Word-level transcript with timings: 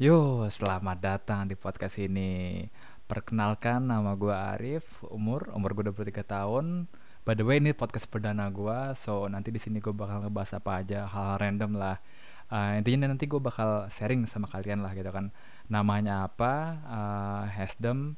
Yo, 0.00 0.48
selamat 0.48 0.96
datang 0.96 1.44
di 1.44 1.52
podcast 1.52 2.00
ini. 2.00 2.64
Perkenalkan 3.04 3.84
nama 3.84 4.16
gue 4.16 4.32
Arif, 4.32 5.04
umur 5.04 5.52
umur 5.52 5.76
gue 5.76 5.92
23 5.92 6.24
tahun. 6.24 6.88
By 7.28 7.36
the 7.36 7.44
way 7.44 7.60
ini 7.60 7.76
podcast 7.76 8.08
perdana 8.08 8.48
gue, 8.48 8.96
so 8.96 9.28
nanti 9.28 9.52
di 9.52 9.60
sini 9.60 9.76
gue 9.76 9.92
bakal 9.92 10.24
ngebahas 10.24 10.56
apa 10.56 10.80
aja 10.80 11.04
hal-hal 11.04 11.36
random 11.44 11.76
lah. 11.76 12.00
Uh, 12.48 12.80
intinya 12.80 13.12
nanti 13.12 13.28
gue 13.28 13.36
bakal 13.44 13.92
sharing 13.92 14.24
sama 14.24 14.48
kalian 14.48 14.80
lah 14.80 14.96
gitu 14.96 15.12
kan. 15.12 15.36
Namanya 15.68 16.24
apa? 16.32 16.80
Uh, 16.88 17.44
Hasdem, 17.52 18.16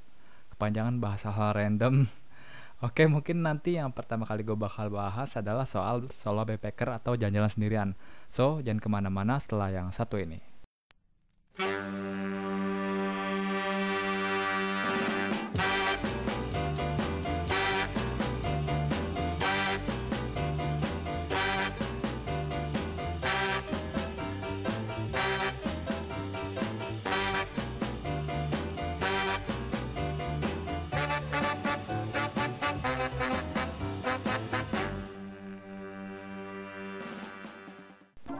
kepanjangan 0.54 1.02
bahasa 1.02 1.34
hal 1.34 1.58
random. 1.58 2.06
Oke, 2.86 3.10
mungkin 3.10 3.42
nanti 3.42 3.74
yang 3.74 3.90
pertama 3.90 4.22
kali 4.22 4.46
gue 4.46 4.54
bakal 4.54 4.86
bahas 4.86 5.34
adalah 5.34 5.66
soal 5.66 6.06
solo 6.14 6.46
backpacker 6.46 6.94
atau 6.94 7.18
jalan-jalan 7.18 7.50
sendirian. 7.50 7.88
So, 8.30 8.62
jangan 8.62 8.78
ke 8.78 8.86
mana-mana 8.86 9.42
setelah 9.42 9.74
yang 9.74 9.90
satu 9.90 10.22
ini. 10.22 10.51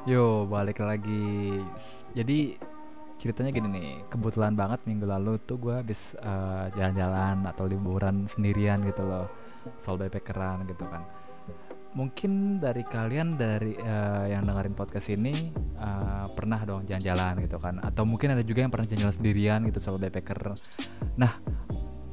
Yo, 0.03 0.45
balik 0.51 0.83
lagi. 0.83 1.63
Jadi 2.13 2.72
ceritanya 3.23 3.55
gini 3.55 3.69
nih, 3.71 3.91
kebetulan 4.11 4.59
banget 4.59 4.83
minggu 4.83 5.07
lalu 5.07 5.39
tuh 5.47 5.55
gue 5.63 5.79
habis 5.79 6.19
uh, 6.19 6.67
jalan-jalan 6.75 7.47
atau 7.47 7.71
liburan 7.71 8.27
sendirian 8.27 8.83
gitu 8.83 9.07
loh, 9.07 9.31
solo 9.79 10.03
backpackeran 10.03 10.67
gitu 10.67 10.83
kan. 10.91 11.07
Mungkin 11.95 12.59
dari 12.59 12.83
kalian 12.83 13.39
dari 13.39 13.79
uh, 13.79 14.27
yang 14.27 14.43
dengerin 14.43 14.75
podcast 14.75 15.07
ini 15.15 15.55
uh, 15.79 16.27
pernah 16.35 16.59
dong 16.67 16.83
jalan-jalan 16.83 17.47
gitu 17.47 17.63
kan, 17.63 17.79
atau 17.79 18.03
mungkin 18.03 18.35
ada 18.35 18.43
juga 18.43 18.67
yang 18.67 18.75
pernah 18.75 18.91
jalan-jalan 18.91 19.15
sendirian 19.15 19.61
gitu 19.71 19.79
solo 19.79 20.03
backpacker. 20.03 20.59
Nah, 21.15 21.33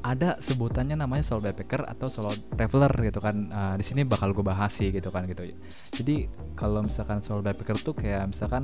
ada 0.06 0.38
sebutannya 0.38 0.94
namanya 0.94 1.26
solo 1.26 1.42
backpacker 1.42 1.90
atau 1.90 2.08
solo 2.08 2.32
traveler 2.54 2.94
gitu 3.10 3.18
kan 3.18 3.36
uh, 3.50 3.76
di 3.76 3.84
sini 3.84 4.08
bakal 4.08 4.32
gue 4.32 4.46
bahas 4.46 4.72
sih 4.72 4.96
gitu 4.96 5.12
kan 5.12 5.28
gitu 5.28 5.44
jadi 5.92 6.32
kalau 6.56 6.88
misalkan 6.88 7.20
solo 7.20 7.44
backpacker 7.44 7.76
tuh 7.84 7.92
kayak 7.92 8.32
misalkan 8.32 8.64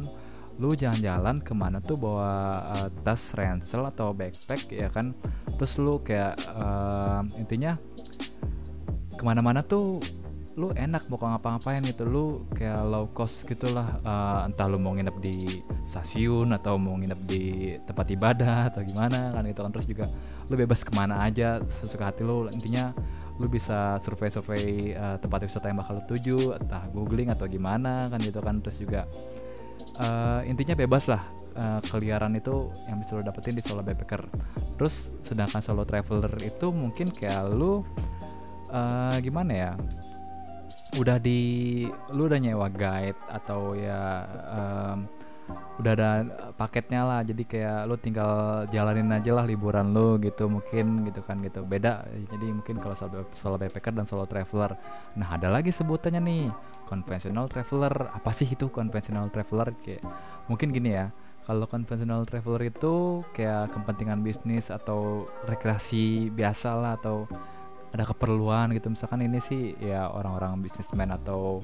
lu 0.55 0.71
jalan-jalan 0.71 1.35
ke 1.43 1.51
mana 1.51 1.83
tuh 1.83 1.99
bawa 1.99 2.31
uh, 2.71 2.89
tas 3.03 3.35
ransel 3.35 3.83
atau 3.83 4.15
backpack 4.15 4.71
ya 4.71 4.87
kan? 4.87 5.11
Terus 5.59 5.75
lu 5.79 5.99
kayak 5.99 6.39
uh, 6.55 7.23
intinya 7.35 7.75
ke 9.15 9.23
mana-mana 9.23 9.63
tuh 9.63 9.99
lu 10.55 10.71
enak 10.71 11.11
mau 11.11 11.19
ngapa-ngapain 11.19 11.83
gitu. 11.83 12.07
Lu 12.07 12.25
kayak 12.55 12.79
low 12.87 13.11
cost 13.11 13.43
gitulah 13.43 13.99
uh, 14.07 14.47
entah 14.47 14.71
lu 14.71 14.79
mau 14.79 14.95
nginep 14.95 15.19
di 15.19 15.59
stasiun 15.83 16.55
atau 16.55 16.79
mau 16.79 16.95
nginep 16.95 17.19
di 17.27 17.75
tempat 17.83 18.07
ibadah 18.15 18.71
atau 18.71 18.79
gimana 18.87 19.35
kan 19.35 19.43
gitu 19.43 19.59
kan. 19.59 19.71
Terus 19.75 19.87
juga 19.91 20.05
lu 20.47 20.55
bebas 20.55 20.87
ke 20.87 20.95
mana 20.95 21.19
aja 21.27 21.59
sesuka 21.83 22.07
hati 22.07 22.23
lu. 22.23 22.47
Intinya 22.47 22.95
lu 23.35 23.51
bisa 23.51 23.99
survei-survei 23.99 24.95
uh, 24.95 25.19
tempat 25.19 25.43
wisata 25.43 25.67
yang 25.67 25.83
bakal 25.83 25.99
lu 25.99 26.03
tuju 26.07 26.55
entah 26.55 26.87
googling 26.95 27.27
atau 27.27 27.51
gimana 27.51 28.07
kan 28.07 28.23
gitu 28.23 28.39
kan. 28.39 28.63
Terus 28.63 28.79
juga 28.79 29.03
uh, 29.99 30.41
intinya 30.47 30.75
bebas 30.75 31.07
lah. 31.11 31.23
Uh, 31.55 31.79
keliaran 31.87 32.35
itu 32.35 32.67
yang 32.83 32.99
bisa 32.99 33.15
lo 33.15 33.23
dapetin 33.23 33.55
di 33.55 33.63
solo 33.63 33.79
backpacker. 33.79 34.27
Terus 34.75 35.15
sedangkan 35.23 35.63
solo 35.63 35.87
traveler 35.87 36.35
itu 36.43 36.67
mungkin 36.67 37.15
kayak 37.15 37.47
lu 37.47 37.79
uh, 38.75 39.15
gimana 39.23 39.51
ya? 39.55 39.71
Udah 40.99 41.15
di 41.15 41.83
lu 42.11 42.27
udah 42.27 42.39
nyewa 42.43 42.67
guide 42.67 43.15
atau 43.31 43.71
ya 43.71 44.27
um, 44.51 45.07
udah 45.79 45.91
ada 45.95 46.11
paketnya 46.59 47.07
lah. 47.07 47.23
Jadi 47.23 47.47
kayak 47.47 47.87
lu 47.87 47.95
tinggal 47.95 48.67
jalanin 48.67 49.15
aja 49.15 49.31
lah 49.31 49.47
liburan 49.47 49.95
lu 49.95 50.19
gitu 50.19 50.51
mungkin 50.51 51.07
gitu 51.07 51.23
kan 51.23 51.39
gitu. 51.39 51.63
Beda. 51.63 52.03
Jadi 52.35 52.51
mungkin 52.51 52.83
kalau 52.83 52.99
solo, 52.99 53.31
solo 53.31 53.55
backpacker 53.55 53.95
dan 53.95 54.03
solo 54.03 54.27
traveler. 54.27 54.75
Nah 55.15 55.39
ada 55.39 55.47
lagi 55.47 55.71
sebutannya 55.71 56.19
nih 56.19 56.43
conventional 56.85 57.49
traveler 57.51 58.09
apa 58.13 58.31
sih 58.31 58.47
itu 58.47 58.69
conventional 58.69 59.27
traveler? 59.33 59.73
Kayak 59.81 60.05
mungkin 60.47 60.71
gini 60.71 60.95
ya 60.95 61.09
kalau 61.45 61.69
conventional 61.69 62.25
traveler 62.25 62.73
itu 62.73 63.21
kayak 63.37 63.69
kepentingan 63.73 64.25
bisnis 64.25 64.73
atau 64.73 65.29
rekreasi 65.45 66.33
biasa 66.33 66.73
lah 66.73 66.97
atau 66.97 67.29
ada 67.93 68.03
keperluan 68.03 68.75
gitu. 68.75 68.91
Misalkan 68.91 69.23
ini 69.23 69.39
sih 69.39 69.71
ya 69.79 70.11
orang-orang 70.11 70.59
bisnismen 70.59 71.13
atau 71.15 71.63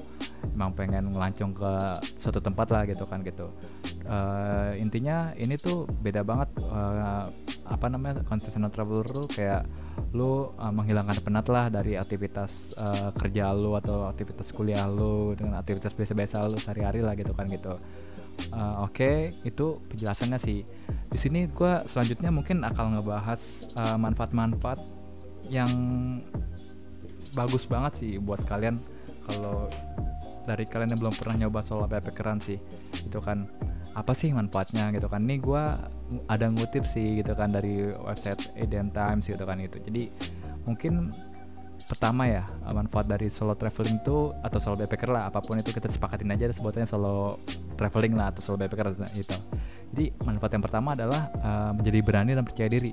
emang 0.54 0.72
pengen 0.72 1.12
ngelancong 1.12 1.52
ke 1.52 1.72
suatu 2.16 2.40
tempat 2.40 2.72
lah 2.72 2.82
gitu 2.88 3.04
kan 3.04 3.20
gitu. 3.20 3.52
Uh, 4.08 4.72
intinya 4.80 5.30
ini 5.38 5.54
tuh 5.60 5.84
beda 6.00 6.24
banget 6.26 6.48
uh, 6.66 7.28
apa 7.66 7.86
namanya 7.86 8.26
conventional 8.26 8.70
traveler 8.74 9.06
tuh 9.06 9.26
kayak 9.30 9.66
lu 10.12 10.50
uh, 10.58 10.72
menghilangkan 10.74 11.22
penat 11.22 11.46
lah 11.46 11.70
dari 11.70 11.94
aktivitas 11.94 12.74
uh, 12.76 13.14
kerja 13.14 13.54
lu 13.54 13.78
atau 13.78 14.10
aktivitas 14.10 14.50
kuliah 14.50 14.84
lu 14.90 15.32
dengan 15.38 15.62
aktivitas 15.62 15.94
biasa-biasa 15.94 16.46
lu 16.50 16.58
sehari-hari 16.58 17.00
lah 17.00 17.14
gitu 17.14 17.32
kan 17.32 17.46
gitu. 17.46 17.78
Uh, 18.50 18.82
oke 18.82 18.96
okay, 18.96 19.30
itu 19.46 19.76
penjelasannya 19.92 20.38
sih. 20.40 20.66
Di 21.08 21.18
sini 21.20 21.46
gue 21.46 21.72
selanjutnya 21.86 22.32
mungkin 22.32 22.64
akan 22.64 22.98
ngebahas 22.98 23.72
manfaat-manfaat 24.00 24.80
uh, 24.80 24.88
yang 25.52 25.70
bagus 27.32 27.64
banget 27.64 27.92
sih 27.96 28.12
buat 28.20 28.44
kalian 28.44 28.80
kalau 29.28 29.68
dari 30.44 30.66
kalian 30.66 30.96
yang 30.96 31.00
belum 31.00 31.14
pernah 31.14 31.46
nyoba 31.46 31.62
solo 31.62 31.86
backpackeran 31.86 32.42
sih 32.42 32.58
itu 32.98 33.18
kan 33.22 33.46
apa 33.92 34.12
sih 34.16 34.32
manfaatnya 34.32 34.88
gitu 34.96 35.08
kan? 35.08 35.20
Nih 35.24 35.38
gue 35.40 35.62
ada 36.28 36.46
ngutip 36.48 36.84
sih 36.88 37.20
gitu 37.20 37.36
kan 37.36 37.52
dari 37.52 37.92
website 37.92 38.52
Eden 38.56 38.88
Times 38.92 39.28
gitu 39.28 39.44
kan 39.44 39.60
itu. 39.60 39.76
Jadi 39.80 40.08
mungkin 40.64 41.12
pertama 41.82 42.24
ya 42.24 42.46
manfaat 42.72 43.04
dari 43.04 43.28
solo 43.28 43.52
traveling 43.52 44.00
itu 44.00 44.32
atau 44.40 44.58
solo 44.62 44.80
backpacker 44.80 45.12
lah 45.12 45.28
apa 45.28 45.44
pun 45.44 45.60
itu 45.60 45.74
kita 45.76 45.92
sepakatin 45.92 46.30
aja 46.32 46.48
sebutannya 46.48 46.88
solo 46.88 47.36
traveling 47.76 48.16
lah 48.16 48.32
atau 48.32 48.40
solo 48.40 48.56
backpacker 48.64 48.96
gitu. 49.12 49.36
Jadi 49.92 50.04
manfaat 50.24 50.56
yang 50.56 50.64
pertama 50.64 50.96
adalah 50.96 51.28
uh, 51.44 51.70
menjadi 51.76 51.98
berani 52.00 52.32
dan 52.32 52.44
percaya 52.48 52.70
diri. 52.72 52.92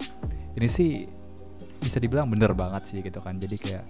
Ini 0.58 0.68
sih 0.68 1.08
bisa 1.80 1.96
dibilang 1.96 2.28
bener 2.28 2.52
banget 2.52 2.84
sih 2.92 3.00
gitu 3.00 3.24
kan. 3.24 3.40
Jadi 3.40 3.56
kayak 3.56 3.86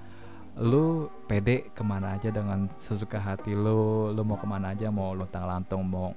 lu 0.59 1.07
pede 1.25 1.71
ke 1.71 1.81
mana 1.81 2.19
aja 2.19 2.29
dengan 2.29 2.67
sesuka 2.67 3.15
hati 3.15 3.55
lu 3.55 4.11
lu 4.11 4.21
mau 4.27 4.35
ke 4.35 4.43
mana 4.43 4.75
aja 4.75 4.91
mau 4.91 5.15
luntang 5.15 5.47
lantung 5.47 5.87
mau 5.87 6.11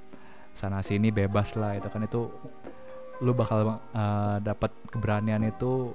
sana 0.53 0.85
sini 0.85 1.09
bebas 1.09 1.57
lah 1.57 1.77
itu 1.77 1.89
kan 1.89 2.05
itu 2.05 2.29
lu 3.23 3.33
bakal 3.33 3.79
uh, 3.95 4.37
dapat 4.43 4.75
keberanian 4.91 5.47
itu 5.47 5.95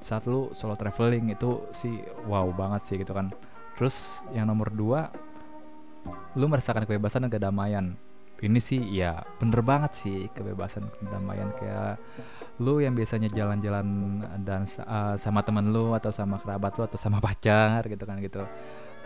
saat 0.00 0.28
lu 0.28 0.52
solo 0.52 0.76
traveling. 0.76 1.32
Itu 1.32 1.72
sih 1.72 2.00
wow 2.28 2.48
banget 2.52 2.82
sih 2.84 2.96
gitu 3.00 3.12
kan. 3.16 3.32
Terus 3.76 4.20
yang 4.36 4.48
nomor 4.48 4.72
dua 4.72 5.08
lu 6.36 6.46
merasakan 6.48 6.84
kebebasan 6.84 7.28
dan 7.28 7.32
kedamaian. 7.32 7.86
Ini 8.40 8.56
sih 8.56 8.80
ya 8.96 9.20
bener 9.36 9.60
banget 9.60 9.92
sih 9.96 10.28
kebebasan 10.32 10.84
kedamaian. 11.00 11.48
Kayak 11.56 12.00
lu 12.60 12.80
yang 12.80 12.92
biasanya 12.92 13.32
jalan-jalan 13.32 13.86
dan 14.44 14.68
uh, 14.84 15.16
sama 15.16 15.40
temen 15.40 15.72
lu 15.72 15.96
atau 15.96 16.12
sama 16.12 16.36
kerabat 16.40 16.76
lu 16.76 16.84
atau 16.84 17.00
sama 17.00 17.20
pacar 17.24 17.88
gitu 17.88 18.04
kan 18.04 18.20
gitu 18.20 18.44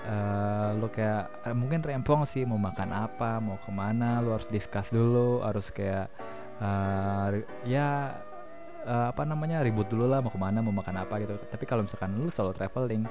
uh, 0.05 0.77
lu 0.77 0.89
kayak 0.93 1.45
uh, 1.45 1.57
mungkin 1.57 1.81
rempong 1.81 2.29
sih 2.29 2.45
mau 2.45 2.61
makan 2.61 2.91
apa 2.93 3.41
mau 3.41 3.57
ke 3.61 3.71
mana 3.73 4.21
lu 4.21 4.37
harus 4.37 4.49
discuss 4.49 4.93
dulu 4.93 5.43
harus 5.43 5.73
kayak 5.73 6.09
uh, 6.61 7.33
ya 7.65 8.17
uh, 8.85 9.07
apa 9.11 9.23
namanya 9.25 9.65
ribut 9.65 9.89
dulu 9.89 10.07
lah 10.07 10.21
mau 10.21 10.31
ke 10.31 10.41
mana 10.41 10.61
mau 10.61 10.73
makan 10.73 11.03
apa 11.05 11.15
gitu. 11.25 11.35
Tapi 11.49 11.65
kalau 11.65 11.83
misalkan 11.85 12.15
lu 12.17 12.29
solo 12.31 12.53
traveling 12.53 13.05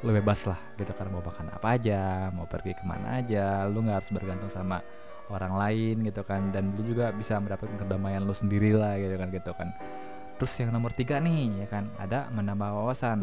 lu 0.00 0.16
bebas 0.16 0.48
lah 0.48 0.56
gitu 0.80 0.96
kan 0.96 1.12
mau 1.12 1.20
makan 1.20 1.52
apa 1.52 1.76
aja 1.76 2.32
mau 2.32 2.48
pergi 2.48 2.72
ke 2.72 2.84
mana 2.88 3.20
aja 3.20 3.68
lu 3.68 3.84
nggak 3.84 4.00
harus 4.00 4.10
bergantung 4.10 4.48
sama 4.48 4.80
orang 5.30 5.54
lain 5.54 6.02
gitu 6.04 6.22
kan. 6.26 6.50
Dan 6.50 6.74
lu 6.74 6.82
juga 6.82 7.14
bisa 7.14 7.38
mendapatkan 7.38 7.78
kedamaian 7.78 8.22
lu 8.26 8.34
sendiri 8.34 8.74
lah 8.74 8.98
gitu 8.98 9.14
kan 9.16 9.28
gitu 9.30 9.50
kan. 9.54 9.68
Terus 10.40 10.52
yang 10.56 10.72
nomor 10.72 10.90
tiga 10.96 11.20
nih 11.20 11.64
ya 11.64 11.66
kan 11.68 11.84
ada 12.00 12.32
menambah 12.32 12.72
wawasan 12.72 13.22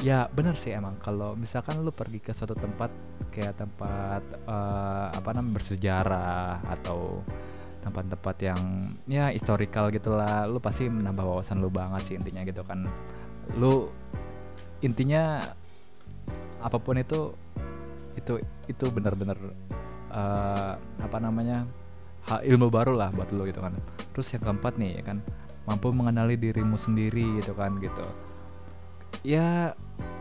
ya 0.00 0.30
bener 0.32 0.56
sih 0.56 0.72
emang. 0.72 0.96
Kalau 0.96 1.36
misalkan 1.36 1.84
lu 1.84 1.92
pergi 1.92 2.22
ke 2.24 2.32
suatu 2.32 2.56
tempat 2.56 2.88
kayak 3.28 3.60
tempat 3.60 4.22
uh, 4.48 5.12
apa 5.12 5.28
namanya 5.36 5.60
bersejarah 5.60 6.64
atau 6.64 7.20
tempat-tempat 7.82 8.36
yang 8.40 8.60
ya 9.10 9.34
historical 9.34 9.90
gitulah 9.90 10.46
lu 10.46 10.62
pasti 10.62 10.86
menambah 10.86 11.26
wawasan 11.26 11.58
lu 11.58 11.68
banget 11.68 12.02
sih 12.08 12.14
intinya 12.16 12.46
gitu 12.46 12.62
kan. 12.64 12.88
Lu 13.58 13.90
intinya 14.80 15.42
apa 16.62 16.78
pun 16.78 16.96
itu 16.96 17.34
itu 18.14 18.38
itu 18.70 18.84
benar-benar 18.88 19.36
uh, 20.14 20.78
apa 20.78 21.18
namanya 21.18 21.66
ha- 22.30 22.44
ilmu 22.44 22.70
baru 22.70 22.94
lah 22.94 23.10
buat 23.10 23.28
lo 23.34 23.44
gitu 23.44 23.58
kan. 23.58 23.74
Terus 24.14 24.30
yang 24.32 24.42
keempat 24.46 24.78
nih 24.78 25.00
ya 25.00 25.02
kan 25.02 25.18
mampu 25.62 25.94
mengenali 25.94 26.34
dirimu 26.34 26.74
sendiri 26.74 27.38
gitu 27.38 27.54
kan 27.54 27.78
gitu 27.78 28.02
ya 29.22 29.74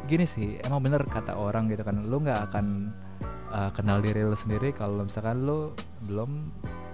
gini 0.05 0.25
sih 0.25 0.57
emang 0.61 0.81
bener 0.81 1.05
kata 1.05 1.37
orang 1.37 1.69
gitu 1.69 1.81
kan 1.85 2.05
lu 2.05 2.21
nggak 2.21 2.51
akan 2.51 2.89
uh, 3.53 3.69
kenal 3.73 4.01
diri 4.01 4.25
lu 4.25 4.37
sendiri 4.37 4.73
kalau 4.73 5.05
misalkan 5.05 5.45
lu 5.45 5.73
belum 6.05 6.49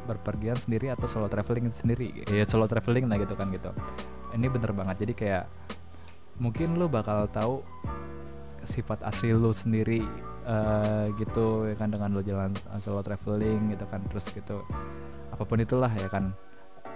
berpergian 0.07 0.56
sendiri 0.56 0.88
atau 0.88 1.06
solo 1.06 1.27
traveling 1.27 1.68
sendiri 1.68 2.24
ya 2.31 2.48
solo 2.48 2.63
traveling 2.63 3.12
lah 3.12 3.19
gitu 3.19 3.36
kan 3.36 3.51
gitu. 3.51 3.75
Ini 4.31 4.48
bener 4.48 4.71
banget 4.71 5.04
jadi 5.04 5.13
kayak 5.13 5.45
mungkin 6.39 6.80
lu 6.80 6.88
bakal 6.88 7.27
tahu 7.27 7.59
sifat 8.63 9.04
asli 9.04 9.36
lu 9.36 9.51
sendiri 9.51 10.04
uh, 10.48 11.12
gitu 11.19 11.68
ya 11.68 11.75
kan 11.75 11.92
dengan 11.92 12.15
lu 12.15 12.24
jalan 12.24 12.56
uh, 12.71 12.80
solo 12.80 13.04
traveling 13.04 13.75
gitu 13.75 13.83
kan 13.92 14.00
terus 14.07 14.27
gitu 14.31 14.63
apa 15.31 15.44
pun 15.44 15.59
itulah 15.59 15.92
ya 15.92 16.07
kan 16.07 16.31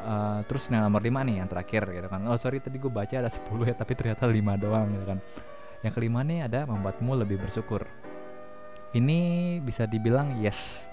uh, 0.01 0.39
terus 0.45 0.67
yang 0.67 0.85
nomor 0.85 1.01
lima 1.01 1.21
nih 1.21 1.41
yang 1.43 1.49
terakhir 1.49 1.87
gitu 1.89 2.07
kan. 2.09 2.21
Oh 2.27 2.37
sorry 2.37 2.59
tadi 2.59 2.77
gue 2.81 2.91
baca 2.91 3.15
ada 3.15 3.29
10 3.29 3.45
ya 3.69 3.75
tapi 3.77 3.93
ternyata 3.95 4.25
lima 4.25 4.57
doang 4.57 4.89
gitu 4.91 5.05
kan. 5.05 5.19
Yang 5.81 5.93
kelima 5.97 6.21
nih 6.21 6.45
ada 6.45 6.65
membuatmu 6.69 7.11
lebih 7.25 7.41
bersyukur. 7.41 7.85
Ini 8.91 9.19
bisa 9.63 9.87
dibilang 9.87 10.41
yes. 10.43 10.91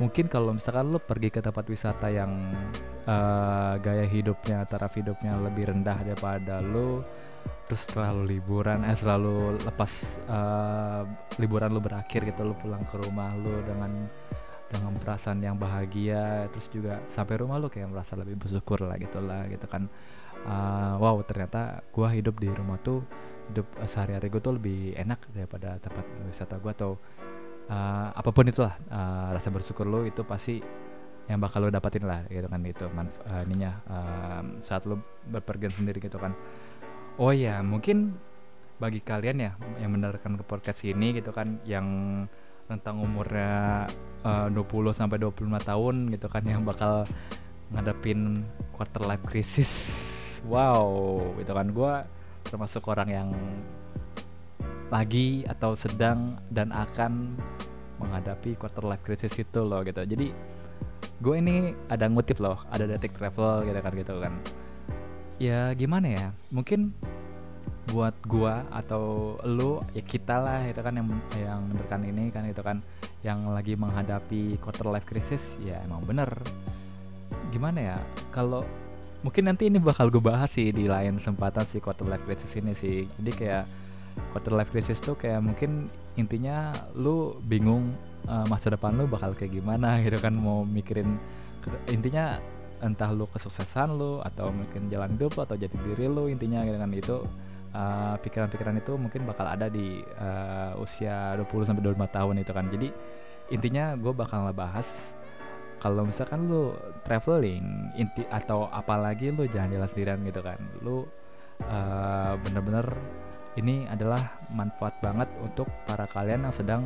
Mungkin 0.00 0.32
kalau 0.32 0.56
misalkan 0.56 0.88
lo 0.88 0.96
pergi 0.96 1.28
ke 1.28 1.44
tempat 1.44 1.68
wisata 1.68 2.08
yang 2.08 2.32
uh, 3.04 3.76
gaya 3.76 4.08
hidupnya 4.08 4.64
taraf 4.64 4.96
hidupnya 4.96 5.36
lebih 5.36 5.68
rendah 5.68 6.00
daripada 6.00 6.64
lo 6.64 7.04
terus 7.70 7.86
selalu 7.86 8.36
liburan 8.36 8.82
eh 8.82 8.98
selalu 8.98 9.62
lepas 9.62 10.18
uh, 10.26 11.06
liburan 11.38 11.70
lu 11.70 11.78
berakhir 11.78 12.26
gitu 12.26 12.42
lu 12.42 12.58
pulang 12.58 12.82
ke 12.82 12.98
rumah 12.98 13.30
lu 13.38 13.62
dengan 13.62 14.10
dengan 14.70 14.94
perasaan 14.96 15.42
yang 15.42 15.58
bahagia 15.58 16.46
terus 16.54 16.70
juga 16.70 17.02
sampai 17.10 17.42
rumah 17.42 17.58
lu 17.58 17.66
kayak 17.66 17.90
merasa 17.90 18.14
lebih 18.14 18.38
bersyukur 18.38 18.86
lah 18.86 18.96
gitu 19.02 19.18
lah 19.18 19.50
gitu 19.50 19.66
kan. 19.66 19.90
Uh, 20.40 20.96
wow 20.96 21.20
ternyata 21.20 21.84
gua 21.92 22.08
hidup 22.08 22.40
di 22.40 22.48
rumah 22.48 22.80
tuh 22.80 23.04
hidup 23.52 23.66
uh, 23.76 23.84
sehari-hari 23.84 24.32
gue 24.32 24.40
tuh 24.40 24.56
lebih 24.56 24.96
enak 24.96 25.20
daripada 25.36 25.76
tempat 25.82 26.06
wisata 26.24 26.56
gua 26.56 26.72
atau 26.72 26.96
uh, 27.68 28.08
apa 28.14 28.30
pun 28.32 28.48
itulah 28.48 28.72
uh, 28.88 29.36
rasa 29.36 29.52
bersyukur 29.52 29.84
lu 29.84 30.08
itu 30.08 30.24
pasti 30.24 30.64
yang 31.28 31.38
bakal 31.38 31.62
lo 31.62 31.68
dapatin 31.68 32.08
lah 32.08 32.24
gitu 32.26 32.48
kan 32.48 32.60
itu 32.64 32.86
uh, 32.88 33.42
ininya 33.44 33.72
uh, 33.86 34.42
saat 34.64 34.88
lo 34.88 34.98
berpergian 35.28 35.74
sendiri 35.74 36.00
gitu 36.00 36.16
kan. 36.16 36.32
Oh 37.20 37.34
ya 37.36 37.60
mungkin 37.60 38.16
bagi 38.80 39.04
kalian 39.04 39.44
ya 39.44 39.52
yang 39.76 39.92
mendengarkan 39.92 40.40
ke 40.40 40.44
podcast 40.48 40.88
ini 40.88 41.20
gitu 41.20 41.36
kan 41.36 41.60
yang 41.68 41.84
tentang 42.70 43.02
umurnya 43.02 43.90
uh, 44.22 44.46
20 44.46 44.94
sampai 44.94 45.18
25 45.18 45.42
tahun 45.66 45.94
gitu 46.14 46.26
kan 46.30 46.46
yang 46.46 46.62
bakal 46.62 47.02
ngadepin 47.74 48.46
quarter 48.70 49.02
life 49.02 49.24
crisis. 49.26 49.72
Wow 50.46 51.18
gitu 51.42 51.50
kan. 51.50 51.66
Gue 51.74 51.94
termasuk 52.46 52.86
orang 52.86 53.10
yang 53.10 53.28
lagi 54.90 55.46
atau 55.46 55.74
sedang 55.74 56.38
dan 56.50 56.70
akan 56.70 57.38
menghadapi 57.98 58.56
quarter 58.56 58.86
life 58.86 59.02
crisis 59.02 59.34
itu 59.34 59.60
loh 59.66 59.82
gitu. 59.82 60.02
Jadi 60.06 60.30
gue 61.20 61.34
ini 61.36 61.76
ada 61.92 62.08
ngutip 62.08 62.40
loh 62.40 62.56
ada 62.72 62.88
detik 62.88 63.12
travel 63.18 63.66
gitu 63.66 63.80
kan 63.82 63.92
gitu 63.98 64.14
kan. 64.22 64.34
Ya 65.40 65.72
gimana 65.74 66.06
ya? 66.08 66.26
Mungkin 66.54 66.94
buat 67.88 68.12
gua 68.28 68.68
atau 68.68 69.36
lu 69.48 69.80
ya 69.96 70.04
kita 70.04 70.36
lah 70.36 70.68
itu 70.68 70.80
kan 70.84 70.94
yang 71.00 71.08
yang 71.40 71.60
mendengarkan 71.64 72.02
ini 72.04 72.24
kan 72.28 72.44
itu 72.44 72.60
kan 72.60 72.78
yang 73.24 73.48
lagi 73.52 73.74
menghadapi 73.76 74.60
quarter 74.60 74.88
life 74.92 75.08
crisis 75.08 75.56
ya 75.64 75.80
emang 75.88 76.04
bener. 76.04 76.30
Gimana 77.50 77.78
ya 77.80 77.98
kalau 78.30 78.62
mungkin 79.20 79.48
nanti 79.48 79.68
ini 79.68 79.76
bakal 79.76 80.08
gue 80.08 80.22
bahas 80.22 80.48
sih 80.52 80.72
di 80.72 80.88
lain 80.88 81.20
kesempatan 81.20 81.64
si 81.68 81.80
quarter 81.80 82.08
life 82.08 82.24
crisis 82.24 82.52
ini 82.56 82.76
sih. 82.76 83.08
Jadi 83.20 83.32
kayak 83.32 83.64
quarter 84.32 84.52
life 84.54 84.70
crisis 84.70 85.00
tuh 85.00 85.16
kayak 85.16 85.40
mungkin 85.40 85.88
intinya 86.18 86.72
lu 86.96 87.38
bingung 87.46 87.92
uh, 88.26 88.46
masa 88.46 88.74
depan 88.74 88.96
lu 88.96 89.06
bakal 89.06 89.32
kayak 89.32 89.56
gimana 89.56 89.98
gitu 90.04 90.18
kan 90.20 90.34
mau 90.34 90.66
mikirin 90.66 91.16
intinya 91.92 92.40
entah 92.80 93.12
lu 93.12 93.28
kesuksesan 93.28 93.92
lu 93.96 94.24
atau 94.24 94.48
mungkin 94.48 94.88
jalan 94.88 95.12
hidup 95.16 95.36
atau 95.36 95.54
jati 95.54 95.76
diri 95.84 96.08
lu 96.08 96.32
intinya 96.32 96.64
gitu 96.64 96.78
kan 96.80 96.90
itu 96.96 97.16
pikiran-pikiran 98.20 98.74
uh, 98.76 98.82
itu 98.82 98.92
mungkin 98.98 99.22
bakal 99.26 99.46
ada 99.46 99.70
di 99.70 100.02
uh, 100.18 100.74
usia 100.82 101.38
20 101.38 101.68
sampai 101.70 101.82
25 101.82 102.16
tahun 102.16 102.34
itu 102.42 102.52
kan. 102.52 102.66
Jadi 102.66 102.88
intinya 103.50 103.94
gue 103.94 104.12
bakal 104.14 104.46
ngebahas 104.46 105.14
kalau 105.80 106.04
misalkan 106.04 106.44
lu 106.50 106.76
traveling 107.06 107.94
inti 107.96 108.26
atau 108.28 108.68
apalagi 108.68 109.32
lu 109.32 109.48
jalan-jalan 109.48 109.88
sendirian 109.88 110.20
gitu 110.26 110.42
kan. 110.42 110.58
Lu 110.82 111.06
uh, 111.64 112.34
bener-bener 112.42 112.86
ini 113.58 113.86
adalah 113.90 114.38
manfaat 114.52 114.98
banget 115.02 115.26
untuk 115.42 115.66
para 115.86 116.06
kalian 116.10 116.46
yang 116.46 116.54
sedang 116.54 116.82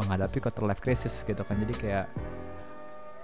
menghadapi 0.00 0.40
quarter 0.40 0.64
life 0.64 0.80
crisis 0.80 1.24
gitu 1.24 1.42
kan. 1.44 1.56
Jadi 1.60 1.74
kayak 1.76 2.06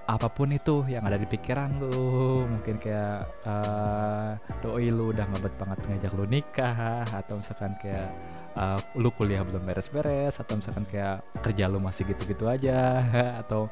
apa 0.08 0.32
pun 0.32 0.48
itu 0.48 0.88
yang 0.88 1.04
ada 1.04 1.20
di 1.20 1.28
pikiran 1.28 1.84
lu. 1.84 2.48
Mungkin 2.48 2.80
kayak 2.80 3.44
uh, 3.44 4.32
doi 4.64 4.88
lu 4.88 5.12
udah 5.12 5.28
ngebet 5.28 5.54
banget 5.60 5.78
ngajak 5.84 6.12
lu 6.16 6.24
nikah 6.24 7.04
atau 7.04 7.36
misalkan 7.36 7.76
kayak 7.76 8.08
uh, 8.56 8.80
lu 8.96 9.12
kuliah 9.12 9.44
belum 9.44 9.68
beres-beres 9.68 10.40
atau 10.40 10.56
misalkan 10.56 10.88
kayak 10.88 11.20
kerja 11.44 11.68
lu 11.68 11.76
masih 11.76 12.08
gitu-gitu 12.08 12.48
aja. 12.48 13.04
Atau 13.44 13.68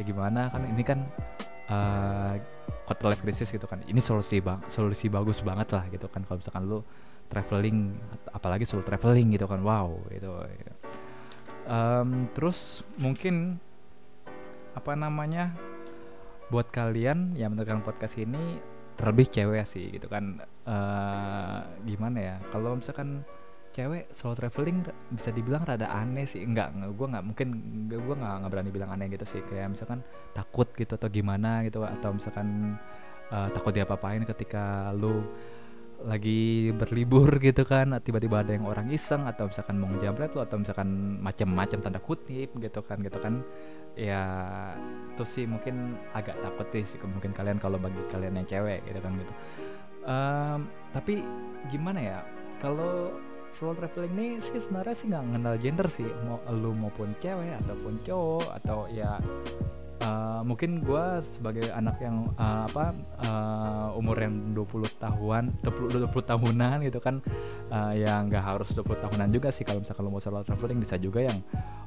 ya 0.00 0.02
gimana 0.02 0.48
kan 0.48 0.64
ini 0.64 0.82
kan 0.82 1.04
uh, 1.68 2.32
quarter 2.88 3.12
life 3.12 3.20
crisis 3.20 3.52
gitu 3.52 3.68
kan. 3.68 3.84
Ini 3.84 4.00
solusi 4.00 4.40
bang 4.40 4.64
solusi 4.72 5.12
bagus 5.12 5.44
banget 5.44 5.68
lah 5.76 5.84
gitu 5.92 6.08
kan. 6.08 6.24
Kalau 6.24 6.40
misalkan 6.40 6.64
lu 6.64 6.80
traveling 7.28 7.92
apalagi 8.32 8.64
solo 8.64 8.80
traveling 8.80 9.36
gitu 9.36 9.44
kan. 9.44 9.60
Wow 9.60 10.00
itu 10.08 10.32
um, 11.68 12.28
terus 12.32 12.80
mungkin 12.96 13.60
apa 14.74 14.98
namanya 14.98 15.54
buat 16.54 16.70
kalian 16.70 17.34
yang 17.34 17.50
mendengarkan 17.50 17.82
podcast 17.82 18.14
ini 18.14 18.62
terlebih 18.94 19.26
cewek 19.26 19.66
sih 19.66 19.90
gitu 19.90 20.06
kan. 20.06 20.38
Uh, 20.62 21.66
gimana 21.82 22.18
ya 22.22 22.36
kalau 22.54 22.78
misalkan 22.78 23.26
cewek 23.74 24.06
solo 24.14 24.38
traveling 24.38 24.86
bisa 25.10 25.34
dibilang 25.34 25.66
rada 25.66 25.90
aneh 25.90 26.30
sih. 26.30 26.46
Enggak 26.46 26.70
gue 26.78 27.06
nggak 27.10 27.24
mungkin 27.26 27.48
gue 27.90 28.14
nggak 28.14 28.46
berani 28.46 28.70
bilang 28.70 28.94
aneh 28.94 29.10
gitu 29.10 29.26
sih. 29.26 29.42
Kayak 29.42 29.74
misalkan 29.74 30.06
takut 30.30 30.70
gitu 30.78 30.94
atau 30.94 31.10
gimana 31.10 31.66
gitu 31.66 31.82
atau 31.82 32.14
misalkan 32.14 32.78
uh, 33.34 33.50
takut 33.50 33.74
diapa-apain 33.74 34.22
ketika 34.22 34.94
lu 34.94 35.26
lagi 36.02 36.74
berlibur 36.74 37.38
gitu 37.38 37.62
kan 37.62 37.94
tiba-tiba 38.02 38.42
ada 38.42 38.52
yang 38.52 38.66
orang 38.66 38.90
iseng 38.90 39.24
atau 39.30 39.46
misalkan 39.46 39.78
mau 39.78 39.88
ngejamret 39.94 40.34
lu 40.34 40.42
atau 40.42 40.56
misalkan 40.58 41.20
macam-macam 41.22 41.78
tanda 41.78 42.00
kutip 42.02 42.50
gitu 42.58 42.80
kan 42.82 42.98
gitu 43.00 43.18
kan. 43.22 43.46
Ya 43.94 44.22
itu 45.14 45.22
sih 45.22 45.44
mungkin 45.46 45.94
agak 46.10 46.34
takut 46.42 46.66
sih 46.74 46.98
mungkin 47.06 47.30
kalian 47.30 47.62
kalau 47.62 47.78
bagi 47.78 48.02
kalian 48.10 48.42
yang 48.42 48.48
cewek 48.50 48.82
gitu 48.90 48.98
kan 48.98 49.12
gitu. 49.14 49.34
Um, 50.04 50.58
tapi 50.92 51.24
gimana 51.72 51.98
ya 52.02 52.18
kalau 52.60 53.14
solo 53.54 53.72
traveling 53.78 54.12
ini 54.18 54.26
sih 54.42 54.58
sebenarnya 54.58 54.94
sih 54.98 55.06
nggak 55.08 55.24
mengenal 55.30 55.54
gender 55.62 55.86
sih 55.86 56.10
mau 56.26 56.42
lu 56.50 56.74
maupun 56.74 57.14
cewek 57.22 57.54
ataupun 57.62 57.94
cowok 58.02 58.48
atau 58.60 58.90
ya 58.90 59.14
uh, 60.02 60.40
mungkin 60.42 60.82
gue 60.82 61.04
sebagai 61.22 61.70
anak 61.70 62.02
yang 62.02 62.30
uh, 62.34 62.66
apa 62.66 62.94
uh, 63.22 63.98
umur 63.98 64.18
yang 64.18 64.42
20 64.54 64.86
tahunan 64.98 65.44
20 65.62 66.08
20 66.08 66.30
tahunan 66.32 66.76
gitu 66.88 66.98
kan 66.98 67.22
uh, 67.70 67.92
yang 67.94 68.26
nggak 68.26 68.42
harus 68.42 68.72
20 68.74 69.04
tahunan 69.04 69.28
juga 69.30 69.54
sih. 69.54 69.62
Kalau 69.62 69.82
misalkan 69.82 70.02
lo 70.06 70.10
mau 70.10 70.22
solo 70.22 70.42
traveling 70.42 70.80
bisa 70.82 70.98
juga 70.98 71.22
yang 71.22 71.38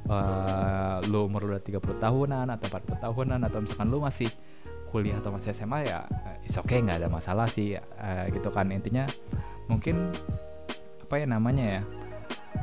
uh, 0.08 1.04
lo 1.10 1.28
umur 1.28 1.52
udah 1.52 1.62
30 1.62 1.80
tahunan 1.80 2.48
atau 2.54 2.66
40 2.72 3.04
tahunan 3.04 3.40
atau 3.44 3.60
misalkan 3.64 3.88
lo 3.92 4.00
masih 4.04 4.30
kuliah 4.88 5.20
atau 5.20 5.36
masih 5.36 5.52
SMA 5.52 5.84
ya 5.84 6.08
is 6.48 6.56
okay, 6.56 6.80
nggak 6.80 7.04
ada 7.04 7.10
masalah 7.12 7.48
sih 7.52 7.76
uh, 7.76 8.26
gitu 8.32 8.48
kan. 8.48 8.72
Intinya 8.72 9.04
mungkin 9.68 10.16
apa 11.08 11.24
ya 11.24 11.28
namanya 11.28 11.66
ya 11.80 11.82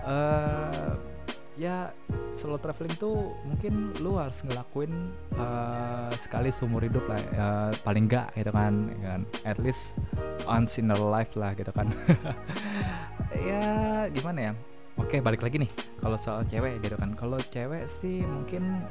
uh, 0.04 1.13
ya 1.54 1.94
solo 2.34 2.58
traveling 2.58 2.98
tuh 2.98 3.30
mungkin 3.46 3.94
lu 4.02 4.18
harus 4.18 4.42
ngelakuin 4.42 4.90
uh, 5.38 6.10
sekali 6.18 6.50
seumur 6.50 6.82
hidup 6.82 7.06
lah 7.06 7.20
uh, 7.38 7.70
paling 7.86 8.10
enggak 8.10 8.34
gitu 8.34 8.50
kan, 8.50 8.90
kan? 8.98 9.20
At 9.46 9.62
least 9.62 10.02
once 10.42 10.82
in 10.82 10.90
a 10.90 10.98
life 10.98 11.34
lah 11.38 11.54
gitu 11.54 11.70
kan. 11.70 11.90
Ya 13.34 14.06
gimana 14.14 14.38
ya? 14.38 14.52
Oke 14.94 15.18
balik 15.18 15.42
lagi 15.42 15.66
nih 15.66 15.70
kalau 15.98 16.14
soal 16.14 16.46
cewek 16.46 16.80
gitu 16.80 16.94
kan. 16.94 17.12
Kalau 17.18 17.36
cewek 17.50 17.84
sih 17.90 18.22
mungkin 18.22 18.86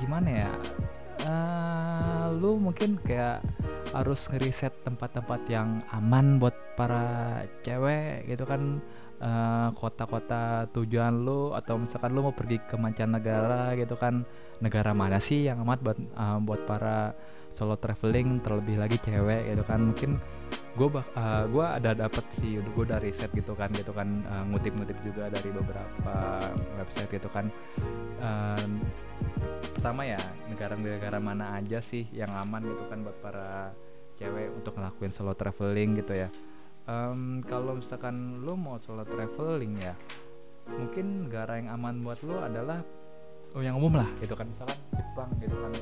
gimana 0.00 0.48
ya? 0.48 0.50
Uh, 1.22 2.34
lu 2.40 2.58
mungkin 2.58 2.98
kayak 3.04 3.44
harus 3.92 4.26
ngeriset 4.32 4.72
tempat-tempat 4.82 5.44
yang 5.46 5.84
aman 5.92 6.40
buat 6.40 6.56
para 6.74 7.44
cewek 7.60 8.24
gitu 8.26 8.48
kan 8.48 8.80
eh, 9.22 9.68
kota-kota 9.78 10.66
tujuan 10.74 11.14
lu 11.22 11.54
atau 11.54 11.78
misalkan 11.78 12.10
lu 12.10 12.26
mau 12.26 12.34
pergi 12.34 12.58
ke 12.58 12.74
mancanegara 12.74 13.78
gitu 13.78 13.94
kan 13.94 14.26
negara 14.58 14.90
mana 14.94 15.18
sih 15.22 15.46
yang 15.46 15.62
amat 15.66 15.78
buat 15.82 15.98
uh, 16.14 16.38
buat 16.38 16.60
para 16.70 17.14
solo 17.50 17.76
traveling 17.76 18.40
terlebih 18.40 18.78
lagi 18.78 18.98
cewek 19.02 19.54
gitu 19.54 19.62
kan? 19.66 19.80
Mungkin 19.90 20.10
gue 20.72 20.88
uh, 20.88 21.44
gua 21.52 21.76
ada 21.76 21.92
dapat 21.92 22.24
sih 22.32 22.56
gue 22.56 22.84
dari 22.86 23.12
riset 23.12 23.28
gitu 23.34 23.52
kan 23.52 23.68
gitu 23.74 23.92
kan 23.92 24.08
uh, 24.24 24.44
ngutip-ngutip 24.48 24.96
juga 25.04 25.28
dari 25.28 25.50
beberapa 25.50 26.16
website 26.78 27.10
gitu 27.10 27.28
kan. 27.28 27.50
Uh, 28.22 28.66
pertama 29.74 30.06
ya 30.06 30.20
negara-negara 30.46 31.18
mana 31.18 31.58
aja 31.58 31.82
sih 31.82 32.06
yang 32.14 32.30
aman 32.38 32.62
gitu 32.62 32.86
kan 32.86 33.02
buat 33.02 33.18
para 33.18 33.74
cewek 34.14 34.54
untuk 34.54 34.78
ngelakuin 34.78 35.10
solo 35.10 35.34
traveling 35.34 35.98
gitu 35.98 36.14
ya 36.14 36.30
um, 36.86 37.42
kalau 37.46 37.78
misalkan 37.78 38.42
lo 38.42 38.54
mau 38.58 38.78
solo 38.78 39.02
traveling 39.06 39.74
ya 39.82 39.94
mungkin 40.70 41.26
negara 41.26 41.58
yang 41.58 41.74
aman 41.74 42.06
buat 42.06 42.22
lo 42.22 42.38
adalah 42.38 42.78
oh 43.52 43.62
yang 43.62 43.76
umum 43.76 44.00
lah 44.00 44.08
gitu 44.22 44.32
kan. 44.32 44.48
Misalkan 44.48 44.78
Jepang 44.94 45.30
gitu 45.42 45.56
kan. 45.58 45.72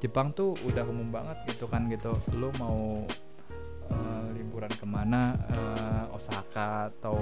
Jepang 0.00 0.26
tuh 0.32 0.56
udah 0.64 0.84
umum 0.86 1.08
banget 1.08 1.36
gitu 1.50 1.64
kan 1.68 1.84
gitu. 1.88 2.16
Lo 2.36 2.52
mau 2.56 3.04
uh, 3.92 4.26
liburan 4.34 4.70
ke 4.70 4.86
mana 4.88 5.34
uh, 5.54 6.16
Osaka 6.16 6.90
atau 6.92 7.16